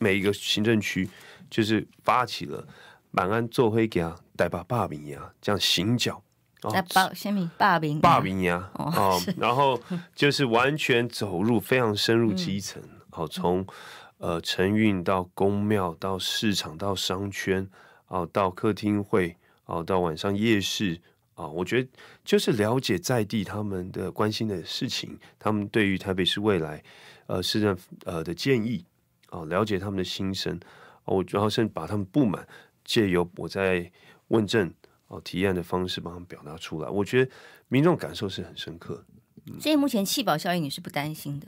[0.00, 1.08] 每一个行政区，
[1.48, 2.66] 就是发起了
[3.12, 4.00] 满安做会给
[4.38, 6.22] 啊带把霸名呀，这样行脚
[6.70, 9.80] 在霸先民霸名霸名呀哦， 然后
[10.14, 13.66] 就是完全走入非常深入基层，好、嗯、从
[14.18, 17.68] 呃晨运到宫庙到市场到商圈
[18.06, 21.00] 哦到客厅会哦到晚上夜市。
[21.34, 21.88] 啊，我觉得
[22.24, 26.82] 就是了解在地他们的关心的事情，他们对于台北市未来，
[27.28, 28.84] 呃，市政呃的建议，
[29.30, 30.58] 啊，了解他们的心声，
[31.04, 32.44] 我然后甚至把他们不满
[32.84, 33.88] 借由我在
[34.28, 34.72] 问政
[35.08, 37.30] 哦提案的方式帮他们表达出来，我觉得
[37.68, 39.04] 民众感受是很深刻。
[39.46, 41.46] 嗯、所以目前弃保效应你是不担心的？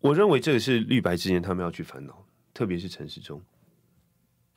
[0.00, 3.42] 我认为这个是绿白之间他们要去烦恼，特别是陈市中。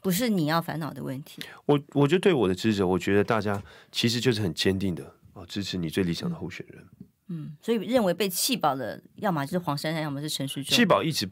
[0.01, 1.41] 不是你要烦恼的问题。
[1.65, 6.85] 我我就对我的支持，我觉得大家其实就是很坚定的哦，支持你最理想的候选人。
[7.29, 10.75] 嗯，所以认为被弃保的，要么就是黄珊珊，要么是陈时中。
[10.75, 11.29] 弃保一直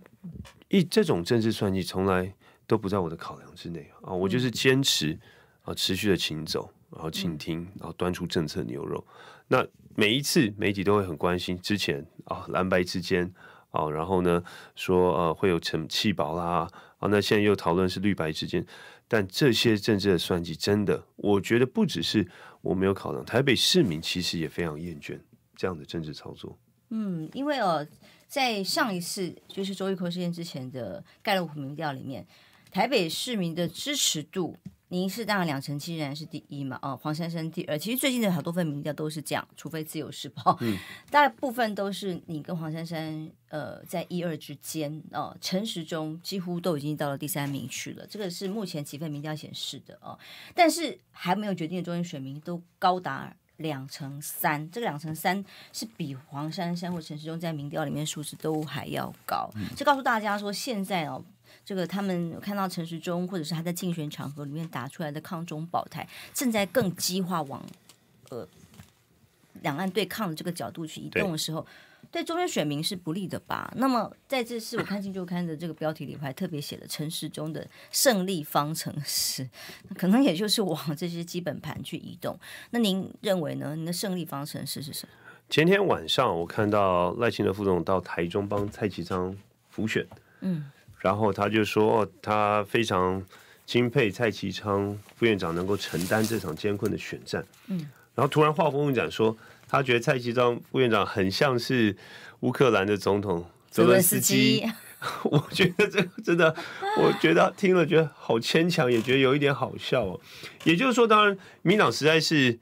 [0.68, 2.34] 一这种政治算计，从来
[2.66, 4.18] 都不在我的考量之内啊、哦。
[4.18, 5.18] 我就是坚持
[5.66, 9.06] 啊，持续的行走，然后倾听，然后端出政策牛肉。
[9.48, 13.32] 那每一次媒体都会很关心之前啊蓝白之间
[13.72, 14.44] 啊，然后呢
[14.76, 17.08] 说呃会有成气保啦啊。
[17.10, 18.66] 那现在又讨论是绿白之间，
[19.08, 22.28] 但这些政治的算计，真的，我觉得不只是
[22.62, 25.20] 我没有考量，台北市民其实也非常厌倦
[25.56, 26.58] 这样的政治操作。
[26.90, 27.86] 嗯，因为哦，
[28.28, 32.26] 在上一次就是周玉蔻事件之前的盖洛普民调里面，
[32.72, 34.58] 台北市民的支持度。
[34.96, 36.80] 您是当然两成七仍然是第一嘛？
[36.82, 37.78] 哦，黄珊珊第二。
[37.78, 40.78] 其实最近的好多份民调都是这样，除非自由时报，嗯，
[41.12, 45.36] 大部分都是你跟黄珊珊呃在一二之间哦。
[45.42, 50.18] 陈时中几乎都已经到了第三名去了，这个是目前几份民调显示的哦。
[50.54, 61.24] 但是还没有决定的中间选民都高达两成三，这个两成三是比黄珊珊或陈时中在民调里面数字都还要高，就告诉大家说现在哦。
[61.64, 67.64] 这个他们看到陈时中，或者是他在竞选场合里面打出来的抗中保台，正在更激化往
[68.30, 68.48] 呃
[69.62, 71.66] 两岸对抗的这个角度去移动的时候，
[72.12, 73.72] 对，中间选民是不利的吧？
[73.78, 79.50] 那么在这次我看《镜周刊》的这个标题里，我还特别写了陈时中的胜利方程式，
[79.98, 82.40] 可能也就是往这些基本盘去移动。
[82.72, 83.76] 那您认为呢？
[83.76, 85.14] 您的胜利方程式是什么？
[85.50, 89.36] 前天晚上我看到赖清德副总到台中帮蔡其昌
[89.70, 90.06] 辅选，
[90.42, 90.72] 嗯。
[91.00, 93.24] 然后他就说，他非常
[93.68, 97.46] 钦佩蔡其昌副院长能够承担这场艰困的选战。
[97.68, 99.38] 嗯，然后突然话锋一转，说
[99.76, 101.98] 他觉得蔡其章副院长很像是
[102.40, 104.66] 乌克兰的总统泽伦斯基。
[105.26, 106.56] 我觉得这个真的，
[106.98, 110.22] 我觉得听了觉得好牵强，也觉得有一点好笑哦。
[110.64, 112.58] 也就是说，当然民党实在是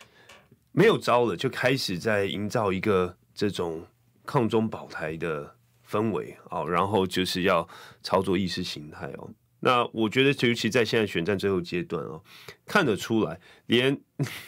[0.72, 3.86] 没有招了，就开始在营造一个这种
[4.26, 5.56] 抗中保台的
[5.88, 7.70] 氛围哦，然后就是要
[8.02, 9.30] 操作意识形态哦。
[9.66, 12.22] 那我觉得，尤其在现在选战最后阶段哦，
[12.66, 13.98] 看得出来，连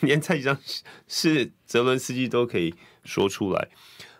[0.01, 0.57] 连蔡其昌
[1.07, 2.75] 是泽伦斯基都可以
[3.05, 3.69] 说出来。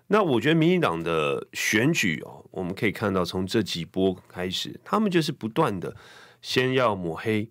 [0.08, 5.98] 那我觉得民进党的选举哦，我们可以看到从这几波开始，他们就是不断的
[6.42, 7.50] 先要抹黑，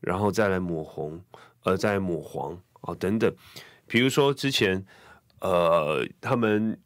[0.00, 1.22] 然后再来抹红，
[1.62, 3.32] 呃，再抹黄啊、哦、等等。
[3.86, 4.84] 比如说之前，
[5.40, 6.76] 呃，他们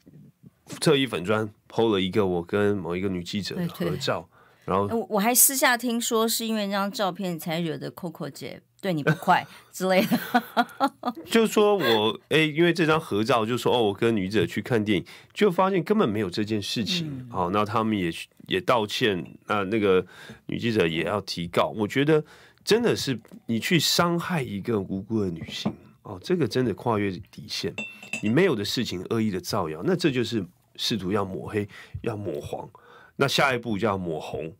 [0.81, 4.29] 特意粉砖 PO 了一个我跟某一个女记者的合照，
[4.65, 8.61] 然后我我还私下听说是因为那张照片才惹得 Coco 姐。
[8.81, 10.21] 对你不 快之类的，
[11.25, 17.27] 就说我哎、欸，因为这张合照，就说哦，我跟女记者去看电影，就发现根本没有这件事情。
[17.31, 18.13] 好、嗯，那他们也
[18.47, 20.05] 也道歉，那那个
[20.45, 21.73] 女记者也要提告。
[21.75, 22.23] 我觉得
[22.63, 27.73] 真的是你去伤害一个无辜的女性哦，这个真的跨越底线。
[28.23, 30.45] 你没有的事情恶意的造谣，那这就是
[30.77, 31.67] 试图要抹黑、
[32.03, 32.69] 要抹黄。
[33.17, 34.55] 那下一步就要抹红。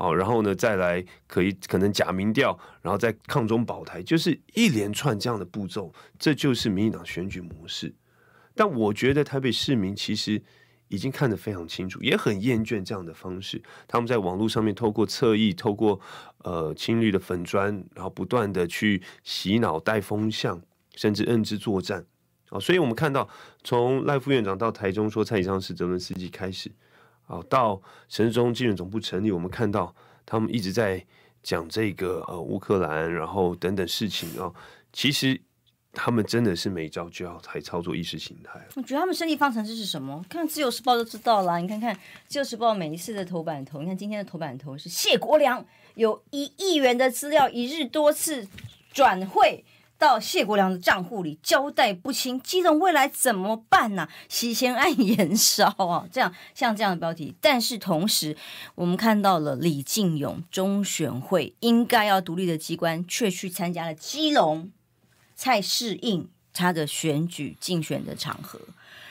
[0.00, 7.92] 哦，然后呢，再来可以可能假民调，然后再抗中保台，就是一连串这样的步骤，这就是民进党选举模式。
[8.54, 10.40] 但我觉得台北市民其实
[10.86, 13.60] 已经看得非常清楚，也很厌倦这样的方式。
[13.88, 16.00] 他们在网络上面透过侧翼，透过
[16.44, 20.62] 呃青绿的粉砖，然后不断的去洗脑、带风向，
[20.94, 22.06] 甚至认知作战。
[22.50, 23.28] 哦，所以我们看到
[23.64, 26.70] 从赖副院长到台中说蔡以上是泽伦斯基开始。
[27.28, 29.94] 哦，到陈时中竞选总部成立，我们看到
[30.26, 31.02] 他们一直在
[31.42, 34.52] 讲这个呃乌克兰，然后等等事情、哦。
[34.92, 35.40] 其实
[35.92, 38.60] 他们真的是没招就要来操作意识形态。
[38.76, 40.24] 我觉得他们胜利方程式是什么？
[40.28, 41.58] 看《自由时报》就知道了。
[41.58, 41.94] 你看看
[42.26, 45.64] 《自由时报》每一次的头版头，你看今天的头版头是谢国良
[45.94, 48.48] 有一亿元的资料一日多次
[48.92, 49.64] 转会。
[49.98, 54.10] 到谢国良的账户里交代不清，基隆未来怎么办呢、啊？
[54.28, 57.34] 洗钱案延烧啊，这样像这样的标题。
[57.40, 58.36] 但是同时，
[58.76, 64.70] 我们看到了李进勇中选会应该要独立的机关，却去参加了基隆
[65.34, 68.60] 蔡适应他的选举竞选的场合，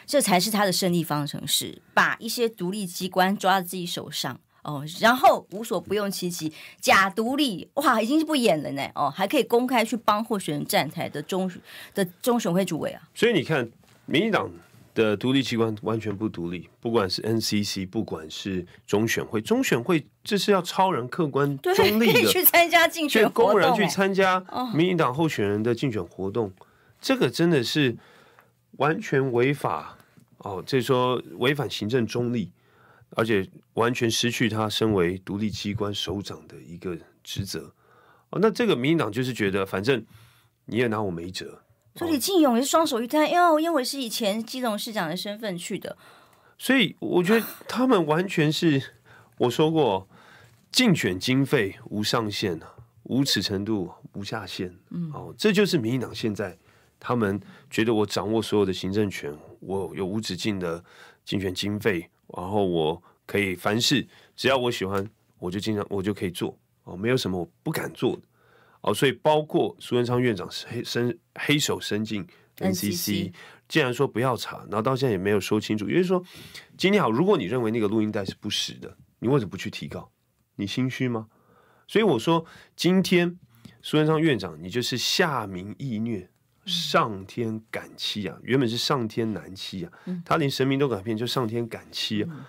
[0.06, 4.40] 这才是他的胜利方程式，把一些独立机关抓在自己手上。
[4.68, 6.52] 哦，然后无所不用其极，
[6.82, 8.84] 假独立哇，已经是不演了呢。
[8.96, 11.50] 哦，还可以公开去帮候选人站台的中
[11.96, 13.02] 的中选会主委啊。
[13.16, 13.72] 所以你看，
[14.06, 14.52] 民进党
[14.94, 26.52] 的独立机关完全不独立，不管是 NCC，不管是中选会，中选会这是要超人客观中立的，去参加竞选活动，公然去参加民进党候选人的竞选活动，哦、
[27.00, 27.96] 这个真的是
[28.72, 29.98] 完全违法
[30.40, 32.52] 哦，这说违反行政中立。
[33.12, 37.74] 而且完全失去他身为独立机关首长的一个职责。
[38.30, 40.06] 哦，那这个民进党就是觉得反正
[40.66, 41.62] 你也拿我没辙，
[41.96, 45.98] 所以李进勇也是双手一摊，因为因为我是以前基隆市长的身份去的，
[46.58, 48.84] 所以我觉得他们完全是
[49.38, 50.10] 我说过，
[50.72, 56.58] 竞选经费无上限啊，无耻程度无下限，嗯，哦，这就是民进党现在
[57.00, 57.40] 他们
[57.70, 60.84] 觉得我掌握所有的行政权，我有无止境的
[61.24, 62.10] 竞选经费。
[62.36, 65.08] 然后我可以凡事只要我喜欢，
[65.40, 68.22] 我就经常我就可以做哦，没有什么我不敢做的
[68.82, 68.94] 哦。
[68.94, 72.26] 所以包括苏贞昌院长是黑伸黑手伸进
[72.58, 73.32] NCC，
[73.68, 75.88] 既然说不要查，然后到现在也没有说清楚。
[75.88, 76.24] 也就是说，
[76.78, 80.12] 今天好，如果你认为那个录音带是不实的，你为什么不去提告？
[80.56, 81.28] 你心虚吗？
[81.88, 83.38] 所以我说，今天
[83.82, 86.30] 苏贞昌院长，你就是下民易虐。
[86.68, 88.38] 上天感欺啊！
[88.44, 89.92] 原本是上天难欺啊，
[90.26, 92.48] 他连神明都敢骗，就上天感欺啊！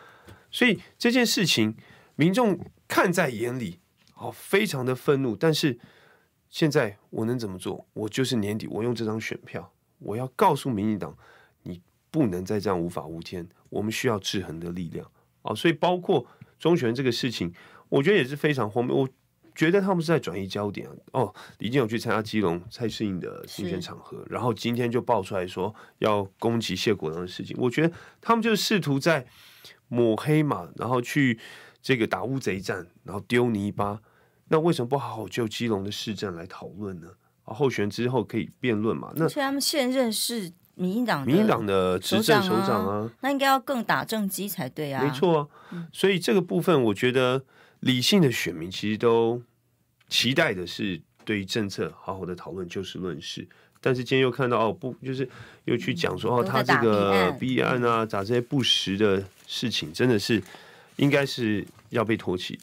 [0.50, 1.76] 所以这件事情，
[2.16, 3.78] 民众看在眼里，
[4.16, 5.36] 哦，非常的愤怒。
[5.36, 5.78] 但是
[6.50, 7.86] 现在我能怎么做？
[7.92, 11.16] 我就是年底，我用这张选票，我要告诉民进党，
[11.62, 15.10] 你不能再这样无法无天，我们需要制衡的力量
[15.42, 15.54] 哦。
[15.54, 16.26] 所以包括
[16.58, 17.54] 中选这个事情，
[17.88, 18.96] 我觉得也是非常荒谬。
[18.96, 19.08] 我。
[19.58, 21.34] 觉得他们是在转移焦点哦。
[21.58, 27.56] 李进勇去参加基隆蔡适应的竞选场合，然后今天就爆出来说要攻击谢国良的事情。
[27.58, 29.26] 我觉得他们就是试图在
[29.88, 31.40] 抹黑嘛，然后去
[31.82, 33.98] 这个打乌贼战，然后丢泥巴。
[34.46, 37.08] 那为什么不好好就基隆的市政来讨论呢？
[37.42, 39.12] 啊，候选之后可以辩论嘛？
[39.16, 45.02] 那而且他们现任是民进党，民进党的执政首长啊，那应该要更打正机才对啊。
[45.02, 47.42] 没错啊，所以这个部分我觉得。
[47.80, 49.40] 理性的选民其实都
[50.08, 53.46] 期待的是对于政策好好的讨论，就事论事。
[53.80, 55.28] 但是今天又看到哦，不，就是
[55.64, 60.42] 又去讲说哦，他这个弊案啊，咋这些不实的事情，真的是
[60.96, 62.58] 应该是要被唾弃。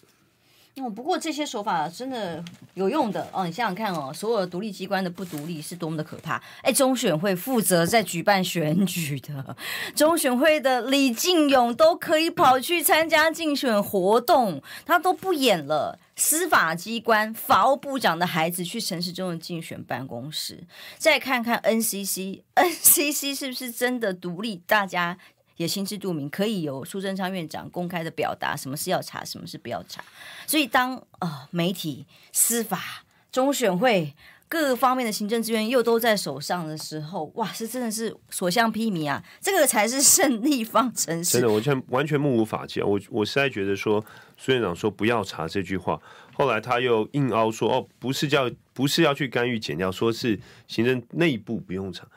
[0.81, 3.45] 哦，不过这些手法真的有用的哦。
[3.45, 6.41] 你想想看哦，所有独立机关的不独立是多么的可怕。
[6.61, 9.55] 哎，中选会负责在举办选举的，
[9.95, 15.97] 中选会的李进勇都可以跑去参加竞选活动，他都不演了。
[16.17, 20.63] 司法机关法务部长的孩子去陈市中的竞选办公室，
[20.97, 24.61] 再看看 NCC，NCC 是不是真的独立？
[24.65, 25.17] 大家。
[25.57, 30.03] 也心知肚明，可以由苏贞昌院长公开的表达什么是要查，什么是不要查。
[30.45, 34.13] 所以当呃媒体、司法、中选会
[34.47, 39.23] 各个方面的行政资源又都在手上的时候，哇，是真的是所向披靡啊！
[39.41, 41.39] 这个才是胜利方程式。
[41.39, 42.81] 真的，完全完全目无法纪。
[42.81, 44.03] 我我实在觉得说，
[44.37, 45.99] 苏院长说不要查这句话，
[46.33, 52.07] 后来他又硬凹说哦，不是叫不是要去干预减掉，说是行政内部不用查。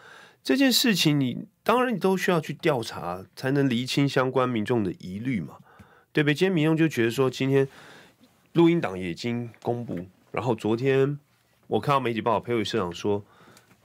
[0.45, 5.59] 这件事情，你当然你都需要去调查，才能厘清相关民众的疑虑嘛，
[6.15, 6.35] 对不对？
[6.35, 7.69] 今天民众就觉得说，今天
[8.55, 11.19] 录音档也已经公布，然后昨天
[11.67, 13.23] 我看到媒体报道，裴伟社长说，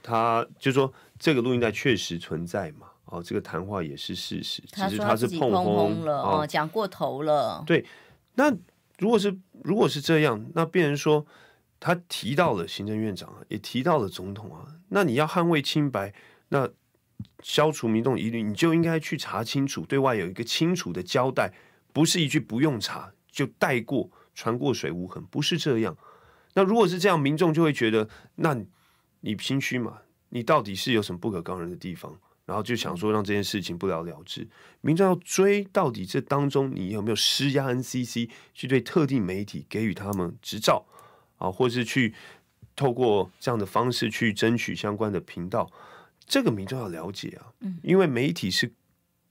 [0.02, 7.62] 他就说这个录音带确实存在嘛，哦，这个谈话也是事实，他只是他是碰轰了，哦，讲过头了。
[7.66, 7.84] 对，
[8.36, 8.50] 那
[8.98, 11.26] 如果是如果是这样，那变成说
[11.78, 16.14] 他提到了行政院长啊，也提到了总统啊，那你要捍卫清白。
[16.48, 16.66] 那
[17.42, 21.52] 消除民众疑虑，你就应该去查清楚，对外有一个清楚的交代，
[21.92, 25.96] 不是一句不用查就带过，船过水无痕，不是这样。
[26.54, 28.56] 那如果是这样，民众就会觉得，那
[29.20, 29.98] 你心虚嘛？
[30.30, 32.18] 你到底是有什么不可告人的地方？
[32.46, 34.46] 然后就想说让这件事情不了了之。
[34.82, 40.84] 民众要追到底，这当中你有没有施压 NCC 去对特定媒体给予他们执照
[41.38, 42.12] 啊，或是去
[42.76, 45.70] 透过这样的方式去争取相关的频道？
[46.26, 48.72] 这个民众要了解啊，因为媒体是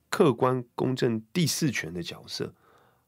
[0.09, 2.53] 客观公正第四权的角色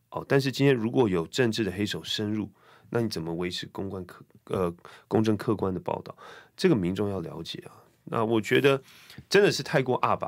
[0.09, 0.25] 哦。
[0.27, 2.49] 但是今天如果有政治的黑手深入，
[2.89, 4.75] 那你怎么维持公关客呃
[5.07, 6.17] 公正客观的报道？
[6.57, 7.84] 这个民众要了解啊。
[8.05, 8.81] 那我觉得
[9.29, 10.27] 真的是太过阿爸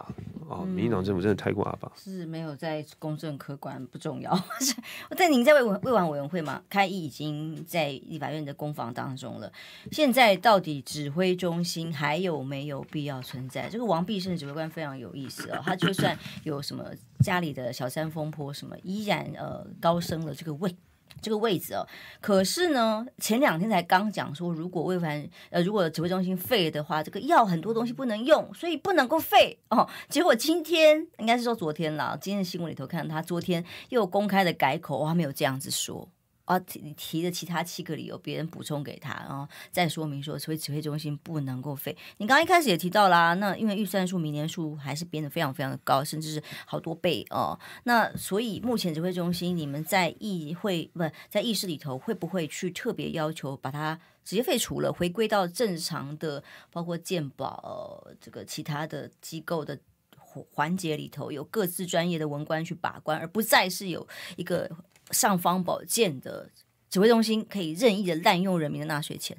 [0.50, 0.66] 啊！
[0.66, 4.36] 民进党政府真的太过阿爸，是没有在公正客观不重要。
[5.16, 9.52] 但您在卫卫环委员会嘛，开议已经在立法院的攻防当中了。
[9.92, 13.70] 现在到底指挥中心还有没有必要存在？
[13.70, 16.86] 这个王必胜指挥官非常有意思哦，他就算有什么
[17.20, 20.76] 家里的小三风波什么，依然呃高升了这个位。
[21.22, 21.88] 这个位置哦，
[22.22, 29.88] 可是呢，前两天才刚讲说，如果魏凡呃，如果指挥中心废的话，这个药很多东西不能用，所以不能够废哦。
[30.10, 36.08] 结果今天应该是说昨天了，今天的新闻里头看到他昨天又公开的改口，他没有这样子说。
[36.48, 41.96] 啊，提提的其他七个理由，别人补充给他，然后再说明说，所以指挥中心不能够废。
[42.20, 47.60] 你刚刚一开始也提到啦，那因为预算数、明年数还是编得非常非常的高，甚至是好多倍哦。
[47.84, 59.78] 那所以目前指挥中心，你们在议会不在议事里头，会不会去特别要求把它直接废除了，回归到正常的，包括健保、呃、这个其他的机构的
[60.18, 64.08] 环环节里头，有各自专业的文官去把关，而不再是有
[64.38, 64.72] 一个。
[65.12, 66.50] 尚方宝剑的
[66.90, 69.38] 指挥中心可以任意的滥用人民的纳税钱。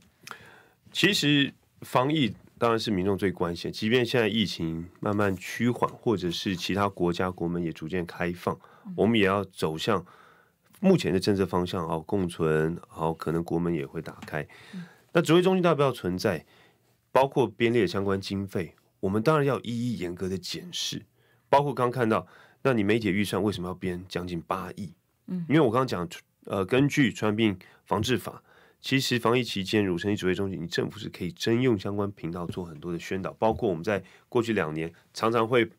[0.92, 1.52] 其实
[1.82, 8.58] 防疫当然是民众最关心，即便现在疫情慢慢趋缓，或者是其他国家国门也逐渐开放，
[8.96, 10.04] 我们也要走向
[10.80, 14.46] 目前的政策方向，哦共存，好可能国门也会打开。
[15.12, 16.44] 那指挥中心要不要存在？
[17.10, 21.04] 包括编列相关经费，我们当然要一一严格的检视。
[21.48, 22.26] 包括刚看到，
[22.62, 24.92] 那你媒体预算为什么要编将近八亿？
[25.28, 26.08] 因为我刚刚讲，
[26.46, 28.42] 呃，根据传染病防治法，
[28.80, 35.70] 其实防疫期间，乳成立指挥中心，你政府是可以征用相关频道做很多的宣导，包括我们在过去两年常常会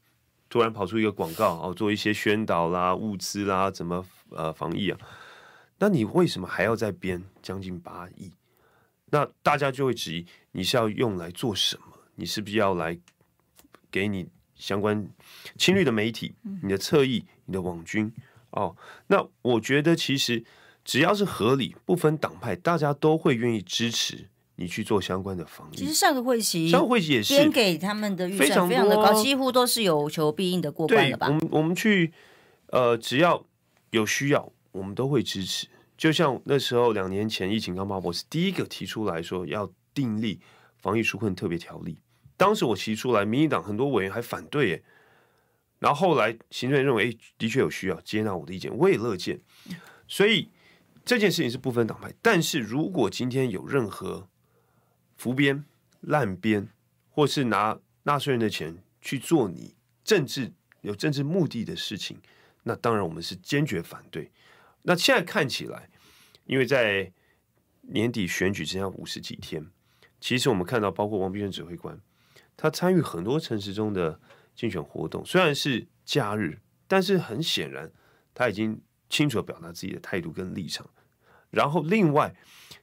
[0.50, 5.00] 突然跑出一个广告，哦，做一些宣导啦、物资啦，怎么呃防疫啊？
[5.80, 8.32] 那你为什么还要再编将近八亿？
[9.12, 11.84] 那大家就会质疑，你是要用来做什么？
[12.16, 13.00] 你是不是要来
[13.90, 15.10] 给你相关
[15.58, 18.14] 侵略的媒体、你的侧翼、你的网军？
[18.52, 18.76] 哦，
[19.08, 20.44] 那我觉得其实
[20.84, 25.76] 只要是合理，不分党派，大家都会愿意支持你去做相关的防疫。
[25.76, 31.28] 其实上个会期，上个会期也是编给他们的预算非常的高，几乎都是有求必应的过关了吧？
[31.28, 32.12] 我们我们去
[32.68, 33.46] 呃，只要
[33.92, 35.68] 有需要，我们都会支持。
[35.98, 40.40] 就像那时候两年前疫情刚爆发，我是第一个提出来说要订立
[40.78, 42.00] 防疫纾困特别条例。
[42.36, 44.84] 当时我提出来，民进党很多委员还反对耶。
[45.80, 49.40] 然后后来行政院认为，的确有需要接纳我的意见，我也乐见。
[50.08, 50.50] 所以
[51.04, 52.14] 这件事情是不分党派。
[52.22, 54.28] 但是如果今天有任何
[55.16, 55.64] 浮编、
[56.02, 56.70] 滥编，
[57.10, 62.20] 或是拿纳税人的钱去做你政治有政治目的的事情，
[62.64, 64.32] 那当然我们是坚决反对。
[64.84, 65.90] 那现在看起来，
[66.46, 67.12] 因为在
[67.82, 69.66] 年底选举只剩下五十几天，
[70.20, 72.00] 其实我们看到，包括王必胜指挥官，
[72.56, 74.20] 他参与很多城市中的
[74.60, 77.90] 竞选活动，虽然是假日，但是很显然
[78.34, 78.78] 他已经
[79.10, 80.86] 清楚表达自己的态度跟立场。
[81.50, 82.36] 然后另外，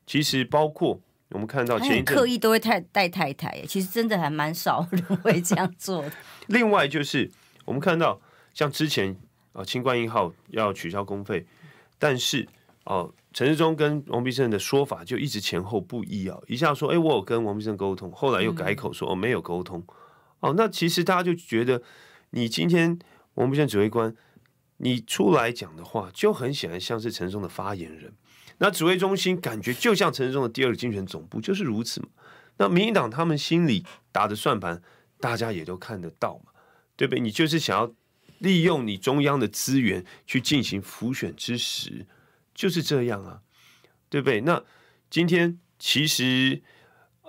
[0.07, 0.99] 其实包括
[1.29, 6.13] 我们看到前一阵刻意都会太带太太，其实真的还蛮少人会这样做的。
[6.47, 7.31] 另外就是
[7.67, 8.19] 我们看到，
[8.55, 9.15] 像之前
[9.53, 11.45] 啊，清冠一号要取消公费，
[11.99, 12.49] 但是
[12.85, 13.13] 哦。
[13.35, 19.85] 陈世忠跟王必胜的说法就一直前后不一啊，一下说哎，我有跟王必胜沟通，后来又改口说哦，没有沟通。
[20.41, 21.83] 哦，那其实大家就觉得
[22.31, 22.99] 你今天
[23.35, 24.15] 王不像指挥官
[24.79, 28.13] 你出来讲的话就很显然像是陈松的发言人，
[28.59, 32.09] 那指挥中心感觉就像陈松的第二个竞选总部就是如此嘛。
[32.59, 34.83] 那民进党他们心里打的算盘，
[35.21, 36.53] 大家也都看得到嘛，
[36.97, 37.21] 对不对？
[37.21, 37.93] 你就是想要
[38.39, 42.07] 利用你中央的资源去进行浮选之时。
[42.55, 43.43] 就是这样啊，
[44.09, 44.41] 对不对？
[44.41, 44.65] 那
[45.11, 46.63] 今天其实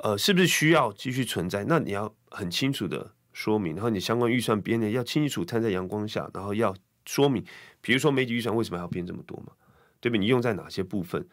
[0.01, 1.65] 呃，是不是需要继续存在？
[1.65, 6.75] 那你要很清楚的说明，然后你相关预算编的要清楚摊在阳光下，然后要
[7.05, 7.43] 说明，
[7.81, 9.53] 比如说媒体预算为什么还要编这么多嘛？
[9.99, 10.19] 对不对？
[10.19, 11.27] 你用在哪些部分？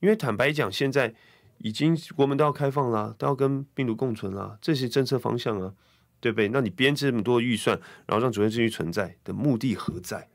[0.00, 1.14] 因为坦白讲，现在
[1.58, 5.72] 已经国门都要开放啦，都要跟病毒共存啦，这些政策方向啊，
[6.20, 6.48] 对不对？
[6.48, 10.28] 那你编这么多预算，然后让主任继续存在的目的何在？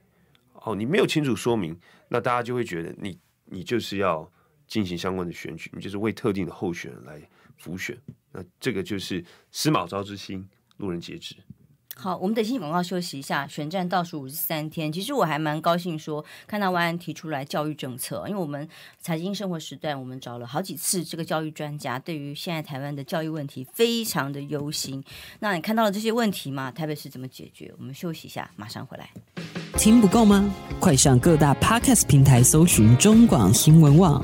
[0.53, 4.29] 哦，你没有清楚说明，那大家就会觉得你你就是要
[4.67, 7.21] 进行相关的选举，你就是为特定的候选人来
[7.57, 7.97] 辅选，
[8.31, 11.35] 那这个就是司马昭之心，路人皆知。
[11.95, 13.45] 好，我们等新广告休息一下。
[13.45, 18.65] 选战倒数五十三天，其实我还蛮高兴说，看到万安提出来教育政策，因为我们
[19.01, 25.03] 财经生活时段，我们找了好几次这个教育专家，对于现在台湾的教育问题非常的忧心。
[25.41, 26.71] 那你看到了这些问题吗？
[26.71, 27.73] 台北市怎么解决？
[27.77, 29.09] 我们休息一下，马上回来。
[29.77, 30.49] 听不够吗？
[30.79, 34.23] 快上各大 Podcast 平台搜寻中广新闻网，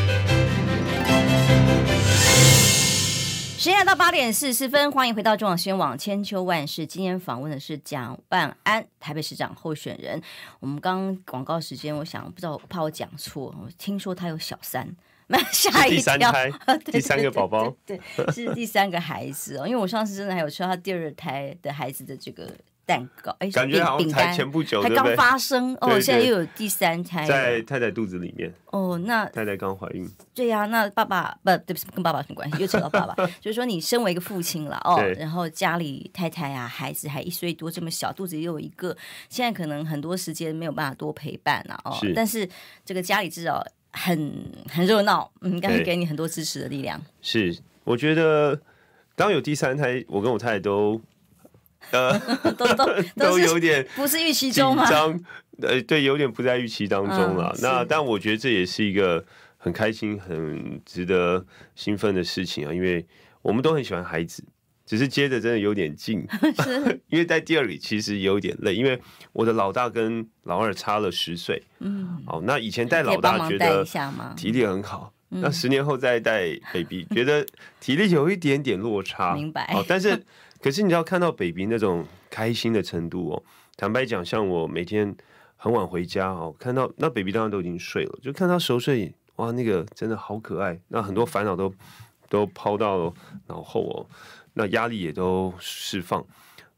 [3.61, 6.83] 时间来到八点四十分，欢迎回到中广新闻网千秋万世。
[6.83, 10.19] 今天访问的是蒋万安，台北市长候选人。
[10.59, 14.91] 我们刚广告时间，我想不知道，怕我讲错，我听说他有小三，
[15.53, 15.95] 吓一跳。
[15.95, 16.51] 第三胎，
[16.91, 18.01] 第三个宝宝，对，
[18.33, 19.67] 是第三个孩子哦。
[19.67, 22.51] 因为我上次真的还有说他第二胎的孩子的这个。
[22.91, 28.97] 蛋糕，哎，感觉好像才前不久，才刚发生哦，现在又有第三胎在太太肚子里面哦。
[29.05, 30.65] 那太太刚怀孕，对呀。
[30.65, 32.57] 那爸爸不，对不起，跟爸爸有什么关系？
[32.59, 38.95] 又扯到爸爸， 就是说你身为一个父亲了哦，然后家里太太啊，孩子还一岁多这么小，肚子又有一个，
[39.29, 41.97] 现在可能很多时间没有办法多陪伴了哦。
[42.15, 42.47] 但是
[42.83, 44.33] 这个家里至少很
[44.69, 47.01] 很热闹，应该会给你很多支持的力量。
[47.21, 48.59] 是，我觉得
[49.15, 51.01] 当有第三胎，我跟我太太都。
[51.91, 52.17] 呃，
[52.57, 52.85] 都都
[53.17, 54.85] 都有点不是预期中吗？
[55.61, 57.55] 呃，对，有点不在预期当中了。
[57.61, 59.23] 那但我觉得这也是一个
[59.57, 63.05] 很开心、很值得兴奋的事情啊，因为
[63.43, 64.43] 我们都很喜欢孩子，
[64.87, 66.25] 只是接的真的有点近。
[66.63, 68.99] 是，因为在第二里其实有点累，因为
[69.33, 71.61] 我的老大跟老二差了十岁。
[71.79, 73.85] 嗯，好，那以前带老大觉得
[74.35, 77.45] 体力很好，那十年后再带 baby，觉得
[77.79, 79.35] 体力有一点点落差。
[79.35, 79.71] 明白。
[79.75, 80.23] 哦，但是。
[80.61, 83.43] 可是你要看到 baby 那种开心的程度哦，
[83.75, 85.15] 坦白讲，像我每天
[85.55, 91.73] 很晚回家哦，看到那 baby 当然都已经睡了，就看他熟睡，哇，那个真的好可爱，那很多烦恼都
[92.29, 93.11] 都抛到
[93.47, 94.05] 脑后哦，
[94.53, 96.23] 那压力也都释放，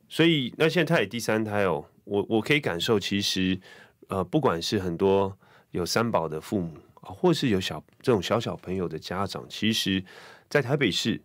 [0.08, 3.60] 所以那现在他也第三胎哦，我我可以感受，其实
[4.08, 5.38] 呃，不管是很多
[5.72, 10.02] 有三宝的父母，或是有小这种小小朋友的家长，其实，
[10.50, 11.22] 在台北市。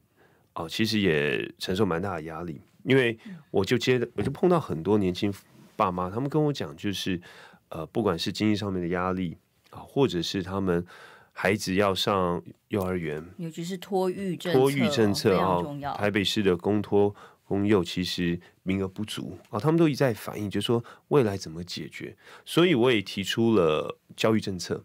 [0.59, 3.17] 哦，其实也承受蛮大的压力，因为
[3.53, 5.33] 我就接着我就碰到很多年轻
[5.77, 7.21] 爸妈，他们跟我讲，就是
[7.69, 9.37] 呃，不管是经济上面的压力
[9.71, 10.85] 啊，或者是他们
[11.33, 15.63] 孩子要上幼儿园，尤其是托育政托育政策啊，
[15.97, 24.85] 台北市的公托公幼其实名额不足啊，他们都一再反映，就是说未来怎么解决，所以我也提出了教育政策，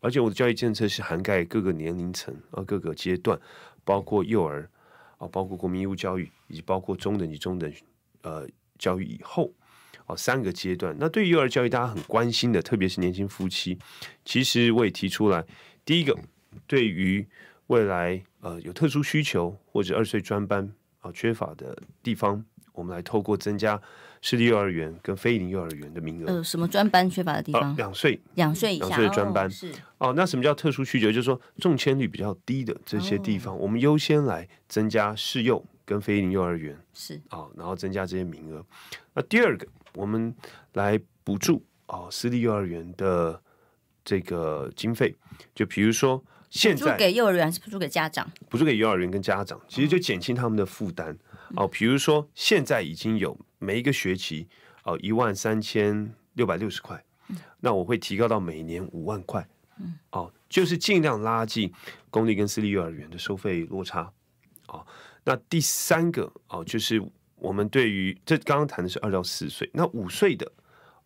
[0.00, 3.40] 而且我的教育政策是涵盖各个年龄层啊，各个阶段，
[3.84, 4.68] 包括幼儿。
[5.28, 7.72] 包括国民义务教育，以及包括中等及中等
[8.22, 8.48] 呃
[8.78, 9.52] 教育以后，
[10.06, 10.96] 哦三个阶段。
[10.98, 13.78] 那对于幼儿教育，大家很关心的，特别是年轻夫妻，
[14.24, 15.44] 其实我也提出来。
[15.84, 16.18] 第一个，
[16.66, 17.26] 对于
[17.68, 23.80] 未来呃有特殊需求或者二岁专班啊缺乏的地方，我们来透过增加
[24.26, 26.26] 私立幼儿园跟非营利幼儿园的名额。
[26.26, 27.76] 呃，什么专班缺乏的地方？
[27.76, 30.14] 两岁，两岁以下两岁的专班、哦、是哦。
[30.16, 31.08] 那什么叫特殊需求？
[31.08, 38.64] 就是说中签率比较低的这些地方，哦、我们优先来增加适幼跟非营利幼儿园是啊、哦，然后增加这些名额。
[39.12, 40.34] 那第二个，我们
[40.72, 43.38] 来补助哦私立幼儿园的
[44.02, 45.14] 这个经费，
[45.54, 48.26] 就比如说现在补助给幼儿园还是补助给家长？
[48.48, 51.14] 补助给幼儿园跟家长，其实就减轻他们的负担。
[51.56, 54.48] 嗯哦，比如说现在已经有每一个学期
[54.82, 57.04] 哦一万三千六百六十块，
[57.60, 59.46] 那我会提高到每年五万块，
[60.10, 61.72] 哦，就是尽量拉近
[62.10, 64.12] 公立跟私立幼儿园的收费落差。
[64.66, 64.84] 哦，
[65.22, 67.00] 那第三个哦，就是
[67.36, 70.50] 我们对于这刚刚谈的是二到四岁，那五岁的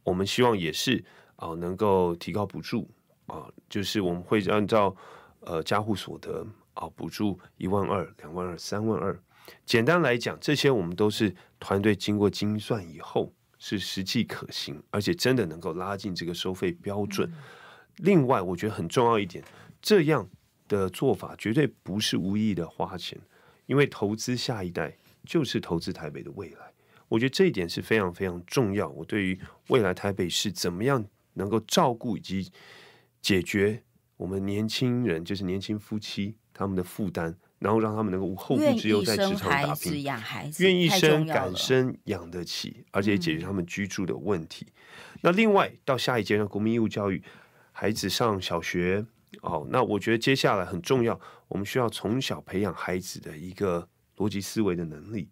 [0.02, 1.04] 我们希望也是
[1.36, 2.88] 哦能够提高补助
[3.26, 4.96] 啊，就是我们会按照
[5.40, 9.20] 呃家户所得啊补助一万二、两万二、三万二。
[9.64, 17.32] 简单来讲，这些我们都是团队经过精算以后是实际可行，而且真的能够拉近这个收费标准。
[17.96, 19.44] 另外，我觉得很重要一点，
[19.82, 20.28] 这样
[20.68, 23.18] 的做法绝对不是无意义的花钱，
[23.66, 26.72] 因为投资下一代就是投资台北的未来。
[27.08, 28.88] 我觉得这一点是非常非常重要。
[28.90, 32.52] 我对于未来台北市怎么样能够照顾以及
[33.22, 33.82] 解决
[34.16, 37.34] 我们年轻人，就是年轻夫妻他们的负担。
[37.58, 40.04] 然后让他们能够无后顾之忧，在职场打拼，
[40.58, 44.66] 愿意生敢生养得起，而且解决他们居住的问题。
[44.68, 47.20] 嗯、那另外到下一阶段国民义务教育，
[47.72, 49.04] 孩子上小学
[49.40, 53.88] 哦，那我觉得接下来很重要，我们需要从小培养孩子的一个
[54.18, 55.28] 逻辑思维的能力。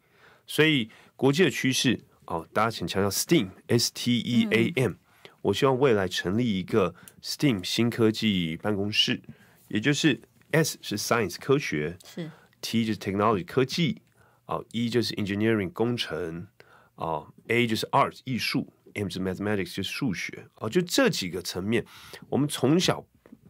[0.49, 4.97] 所以国际的趋势哦，大家请强调 STEAM，S T E A M、嗯。
[5.43, 9.23] 我希望未来成立一个 STEAM 新科技办公室，
[9.69, 10.21] 也就是。
[10.53, 12.31] S 是 Science 科学，是
[12.61, 14.03] T 就是 Technology 科技，
[14.45, 16.47] 啊 E 就是 Engineering 工程，
[16.95, 21.85] 啊 A 就是 Art 艺术，M 是 Mathematics 就是数学，哦就这几个层面，
[22.29, 23.05] 我们从小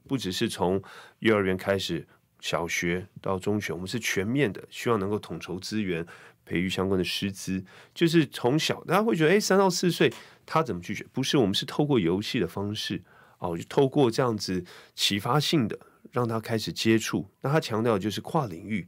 [0.08, 0.82] 不只是从
[1.20, 2.06] 幼儿园开始，
[2.40, 6.06] 小学到中学，我们是全面的，希望能够统筹资源，
[6.44, 10.12] 培育相关的师资，就是从小大家会觉得，哎，三到四岁
[10.44, 11.06] 他怎么去学？
[11.12, 13.02] 不是，我们是透过游戏的方式，
[13.38, 15.78] 哦，就透过这样子启发性的。
[16.12, 18.86] 让他开始接触，那他强调就是跨领域。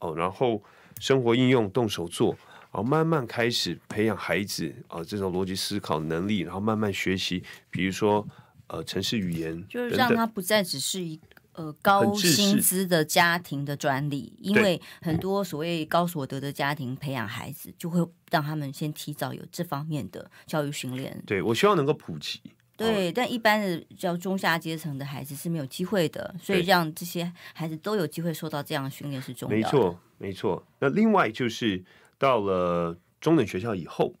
[0.00, 0.62] 哦，然后
[1.00, 2.36] 生活应用动手做，
[2.70, 8.26] 然后慢慢开始培养孩子啊、呃、这种逻辑思考能力，然后慢慢学习，比如说
[8.66, 11.18] 呃城市语言，就是让他不再只是一
[11.52, 21.22] 呃高薪资的家庭的专利，因为很多所谓高所得的家庭培养孩子，就会让他们先提早有这方面的教育训练。
[21.24, 22.40] 对，我希望能够普及。
[22.76, 29.56] 对，但一般的叫中下阶层的孩子是没有机会的，所以让这些孩子都有机会受到这样的训练是重要的。
[29.56, 30.66] 没错，没错。
[30.80, 31.84] 那另外就是
[32.18, 34.16] 到了中等学校以后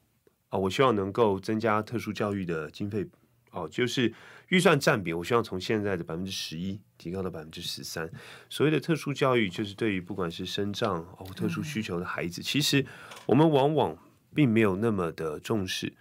[0.50, 3.04] 啊，我希望能够增加特殊教育的经费
[3.50, 4.14] 哦，就是
[4.50, 8.08] 预算占比，我希望从现在的百分之十一提高到百分之十三。
[8.48, 12.86] 所谓的特殊教育，就是对于不管是身障哦特殊需求的孩子，嗯，其实
[13.26, 13.98] 我们往往
[14.32, 15.92] 并没有那么的重视。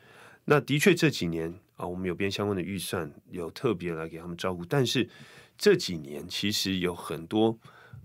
[0.46, 1.56] 那的确这几年。
[1.76, 4.64] 啊，我们有编相关的预算，有特别来给他们照顾。
[4.64, 5.10] 但是
[5.58, 7.58] 这几年其实有很多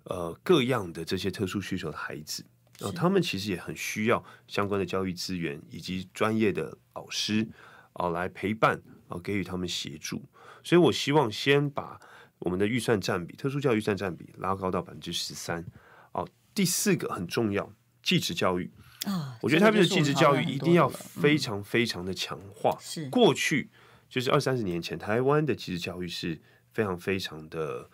[0.05, 2.45] 呃各样的这些特殊需求的孩子，
[2.81, 7.47] 啊，他们其实也很需要相关的教育资源以及专业的老师
[7.93, 10.23] 啊来陪伴啊，给予他们协助。
[10.64, 12.01] 所以我希望先把
[12.39, 15.64] 我们的预算占比，特殊教育预算占比拉高到百分之十三。
[16.12, 18.71] 哦，第四个很重要，技职教育。
[19.05, 22.77] 啊，我觉得他们的技职教育一定要非常非常的强化。
[22.81, 23.71] 是过去
[24.09, 26.41] 就是二三十年前，台湾的技职教育是
[26.73, 27.89] 非常非常的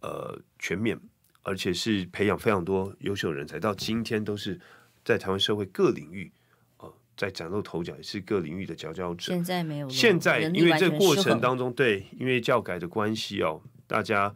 [0.00, 0.98] 呃全面，
[1.42, 3.60] 而且是培养非常多优秀人才。
[3.60, 4.60] 到今天都是
[5.04, 6.32] 在台湾社会各领域
[6.78, 9.32] 呃在崭露头角，也是各领域的佼佼者。
[9.32, 14.34] 现在没有，现在因为这个过程当中，对，因为教改的关系哦，大家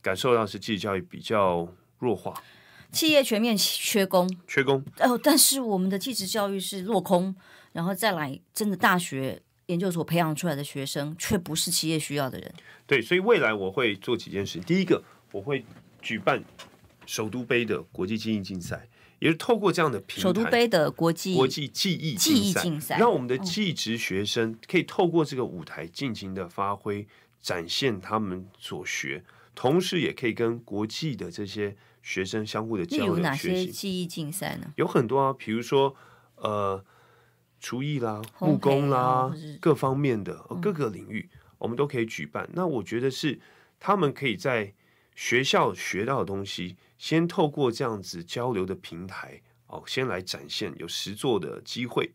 [0.00, 2.40] 感受到是技职教育比较弱化。
[2.92, 4.82] 企业全面缺工，缺工。
[5.00, 7.34] 哦，但是我们的技职教育是落空，
[7.72, 12.54] 然后再来，真的大学研究所培养出来的学生，却不是企业需要的人。
[12.86, 14.58] 对，所以未来我会做几件事。
[14.60, 15.64] 第一个，我会
[16.00, 16.42] 举办
[17.04, 27.06] 首都杯的国际技艺竞赛，也是透过这样的平台，首都杯的国际国际记忆记忆竞赛，让我们的技职学生可以透过这个舞台尽情的发挥，
[27.42, 29.22] 展现他们所学，
[29.54, 31.76] 同时也可以跟国际的这些。
[32.06, 34.72] 学生相互的交流学习，有哪些技艺竞赛呢？
[34.76, 35.96] 有很多啊，比如说
[36.36, 36.84] 呃，
[37.58, 42.48] 厨艺啦、木工啦，哦、各方面的各个领域，嗯，我们都可以举办。
[42.52, 43.40] 那我觉得是
[43.80, 44.72] 他们可以在
[45.16, 52.14] 学校学到的东西，先透过这样子交流的平台哦，先来展现有实作的机会。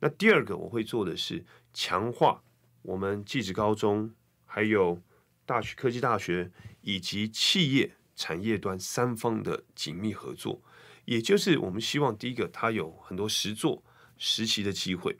[0.00, 2.42] 那第二个我会做的是强化
[2.82, 4.10] 我们技职高中，
[4.44, 5.00] 还有
[5.46, 6.50] 大学、科技大学
[6.80, 10.60] 以及企业产业端三方的紧密合作。
[11.06, 13.82] 也就是我们希望第一个，它有很多实作
[14.18, 15.16] 实习的机会，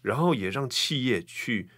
[0.00, 1.68] 然后也让企业去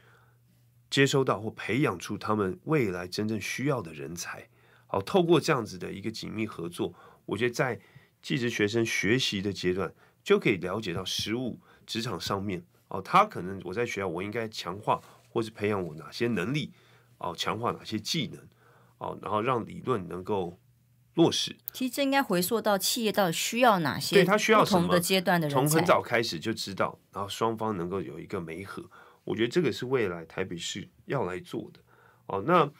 [0.91, 4.49] 接收到或培养出他们未来真正需要的人才。
[4.87, 7.81] 好，透过这样子的一个紧密合作，我觉得在
[8.21, 16.73] 技职学生学习的阶段，就可以了解到实务职场上面哦，他可能我在学校我应该强化或是培养我哪些能力
[17.19, 18.41] 哦，强化哪些技能
[18.99, 20.57] 哦，然后让理论能够
[21.17, 21.55] 落实。
[21.75, 28.89] 其实这应该回溯到企业到底需要哪些，对他需要不同的阶段的人才，从很早开始就知道，然后双方能够有一个媒合。
[29.25, 31.81] 我觉得这个是未来台北市要来做的
[32.29, 32.43] 哦。
[32.47, 32.73] 那。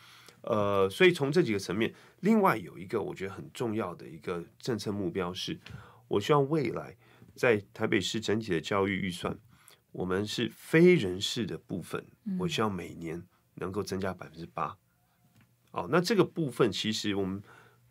[0.43, 5.59] 呃，所以从这几个层面，另外有一个我觉得很重要的一个政策目标是，
[6.07, 6.97] 我希望未来
[7.35, 9.37] 在台北市整体的教育预算，
[9.91, 12.07] 我们是非人事的部分，
[12.39, 13.21] 我希望每年
[13.55, 14.77] 能够增加百分之八。
[15.73, 17.43] 哦，那这个部分其实我们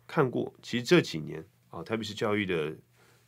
[0.06, 2.76] 看过，其实这几年啊，台北市教育的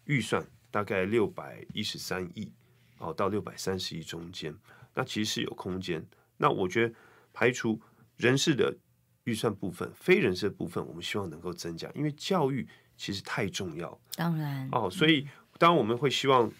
[0.04, 2.52] 预算大概六百一十三亿，
[2.98, 4.54] 哦，到六百三十亿中间，
[4.94, 6.04] 那其实是有空间。
[6.36, 6.94] 那我觉得
[7.32, 7.80] 排除
[8.16, 8.76] 人事的。
[9.24, 12.66] 预算部分、非人事的部分，我们希望能够增加，因为教育
[12.96, 14.00] 其实太重要。
[14.14, 16.50] 当然哦，所以当然我们会希望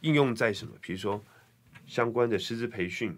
[0.00, 0.74] 应用在什么？
[0.80, 1.22] 比如说
[1.86, 3.14] 相关的师资培训、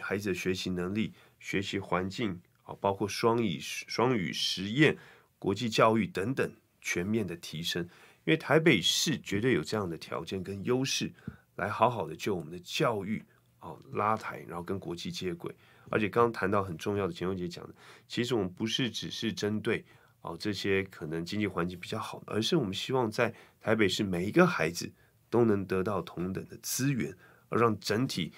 [0.00, 4.98] 孩子的学习能力、学习环境啊，包括双语、双语实验、
[5.38, 7.82] 国际教育等等全面的提升。
[8.24, 11.10] 因为台北市绝对有这样的条件跟优势，
[11.56, 13.24] 来好好的就我们的教育
[13.58, 15.54] 啊拉抬，然后跟国际接轨。
[15.90, 17.74] 而且刚刚谈到很重要的，钱惠姐讲的，
[18.06, 19.82] 其实我们不是只是针对
[20.20, 24.92] 哦这些可能经济环境比较好的，而是我们希望在台北市每一个孩子
[25.30, 27.16] 都能得到同等的资源，
[27.48, 28.30] 而让整体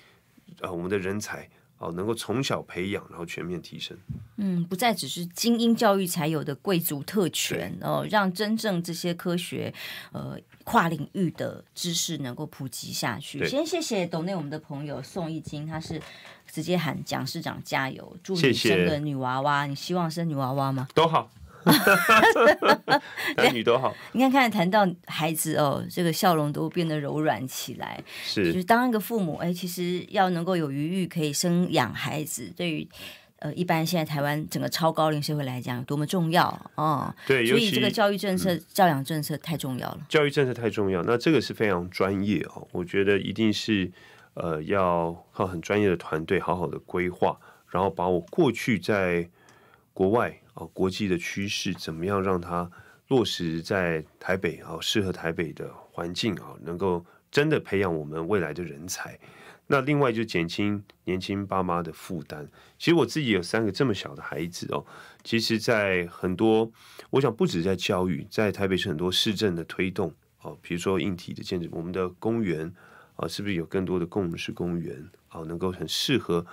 [0.61, 3.99] 啊、我们的人才哦、呃、能够从小培养，然后全面提升。
[4.37, 9.75] 嗯，不再只是精英教育才有的贵族特权哦，让真正这些科学
[10.13, 13.45] 呃跨领域的知识能够普及下去。
[13.47, 16.01] 先谢谢董内我们的朋友宋一金，他是。
[16.53, 19.61] 直接喊蒋市长加油，祝你生个女娃娃。
[19.63, 19.71] 谢谢。
[19.71, 20.89] 你希望生女娃娃吗？
[20.93, 21.31] 都好，
[23.37, 23.95] 男女都好。
[24.13, 28.03] 你看看谈到孩子哦，这个笑容都变得柔软起来。
[28.23, 32.89] 是，就是当一个父母，哎，其实要能够有余裕可以生养孩子，对于
[33.39, 37.15] 呃一般现在台湾整个超高龄社会来讲，有多么重要哦。
[37.27, 40.01] 对，所以这个教育政策、嗯、教养政策太重要了。
[40.09, 42.67] 教育政策太重要，那这个是非常专业哦。
[42.73, 43.91] 我觉得一定是。
[44.35, 47.37] 呃，要靠很专业的团队好好的规划，
[47.69, 49.29] 然后把我过去在
[50.01, 52.71] 国外啊、国际的趋势，怎么样让它
[53.09, 59.19] 落实在台北啊、适合台北的环境啊、能够真的培养我们未来的人才。
[59.67, 62.49] 那另外就减轻年轻爸妈的负担。
[62.79, 64.83] 其实我自己有三个这么小的孩子哦，
[65.23, 66.73] 其实，在很多
[67.11, 72.73] 我想不止在教育，在台北是很多市政的推动哦，比如说硬体的建设，我们的公园。
[73.17, 76.47] 啊，是不是有更多的共识公园啊，能够很适合？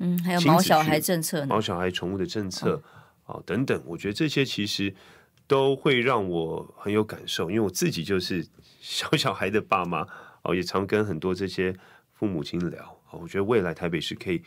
[0.00, 2.82] 嗯，还有毛小孩政策、毛小孩宠物的政策
[3.24, 4.94] 啊等等，我觉得这些其实
[5.46, 8.46] 都会让我很有感受，因为我自己就是
[8.80, 10.06] 小小孩的爸妈
[10.42, 11.74] 哦，也常跟很多这些
[12.12, 13.12] 父母亲聊啊。
[13.20, 14.42] 我觉得未来台北市可以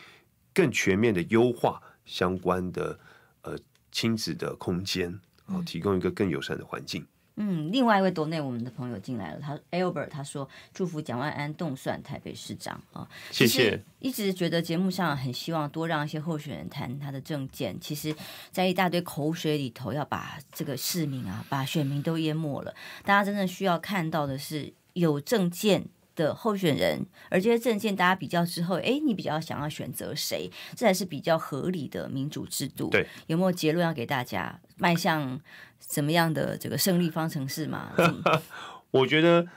[0.54, 3.00] 更全面的优化相关的
[3.44, 3.58] 呃
[3.92, 7.06] 亲子的空间啊，提供一个更友善的环境。
[7.36, 13.82] 嗯，另外一位国内我们的朋友进来了，他 Albert 他说祝福蒋万安动算台北市长啊，谢谢。
[14.00, 18.16] 一直觉得节目上很希望多让一些候选人谈他的政见，其实，
[18.52, 22.76] 在一大堆口水里头，要把这个市民啊，把选民都淹没了。
[23.04, 30.52] 大家真正需要看到的是有政见的候选人，而这些政见大家比较之后，哎，你比较想要选择谁？
[30.76, 32.90] 这才是比较合理的民主制度。
[32.90, 34.60] 对，有没有结论要给大家？
[34.78, 35.40] 迈向
[35.80, 37.92] 怎么样的这个胜利方程式嘛？
[38.92, 39.48] 我觉得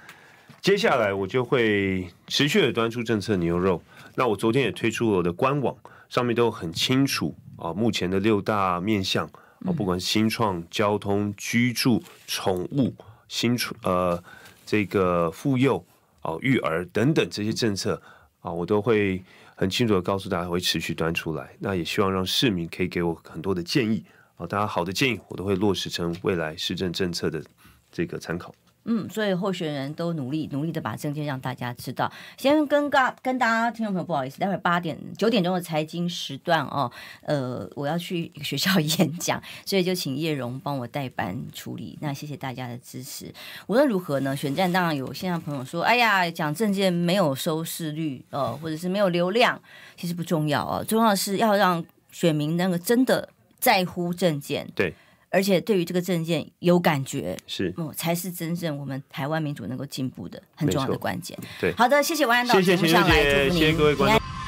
[0.61, 3.83] 接下来我就会持续的端出政策牛肉。
[4.15, 5.77] 那我昨天也推出了我的官网，
[6.09, 9.27] 上面都很清楚啊，目前的六大面向
[9.67, 12.95] 啊，不管新创、交通、居住、宠物、
[13.29, 14.23] 新出呃
[14.65, 15.85] 这个妇幼
[16.23, 18.01] 啊、育儿等等这些政策
[18.41, 19.23] 啊，我都会
[19.55, 21.55] 很清楚的告诉大家，会持续端出来。
[21.59, 24.03] 那也希望让市民可以给我很多的建议。
[24.39, 27.43] 好，大家好的建议，我都会落实成未来市政政策的
[27.91, 28.55] 这个参考。
[28.85, 32.13] 嗯，所以候选人都努力努力的把政见让大家知道。
[32.37, 41.97] 先跟大跟大家听众朋友不好意思，待会儿八点九点钟的财经时段哦，呃，我要去学校 演讲，所以就请叶蓉帮我代班处理。
[42.03, 43.33] 那谢谢大家的支持。
[43.69, 49.59] 无论如何呢，选战当然有线上朋友说，哎呀，讲政见没有收视率哦，或者是没有流量，
[49.97, 53.29] 其实不重要哦，重要的是要让选民那个真的
[53.59, 54.71] 在乎证件。
[54.75, 54.95] 对。
[55.29, 61.37] 而且对于这个证件有感觉，是，哦，才是真正我们台湾民主能够进步的很重要的关键。
[61.61, 64.46] 对，好的，谢谢王安导，谢谢谢谢，谢谢各位观众。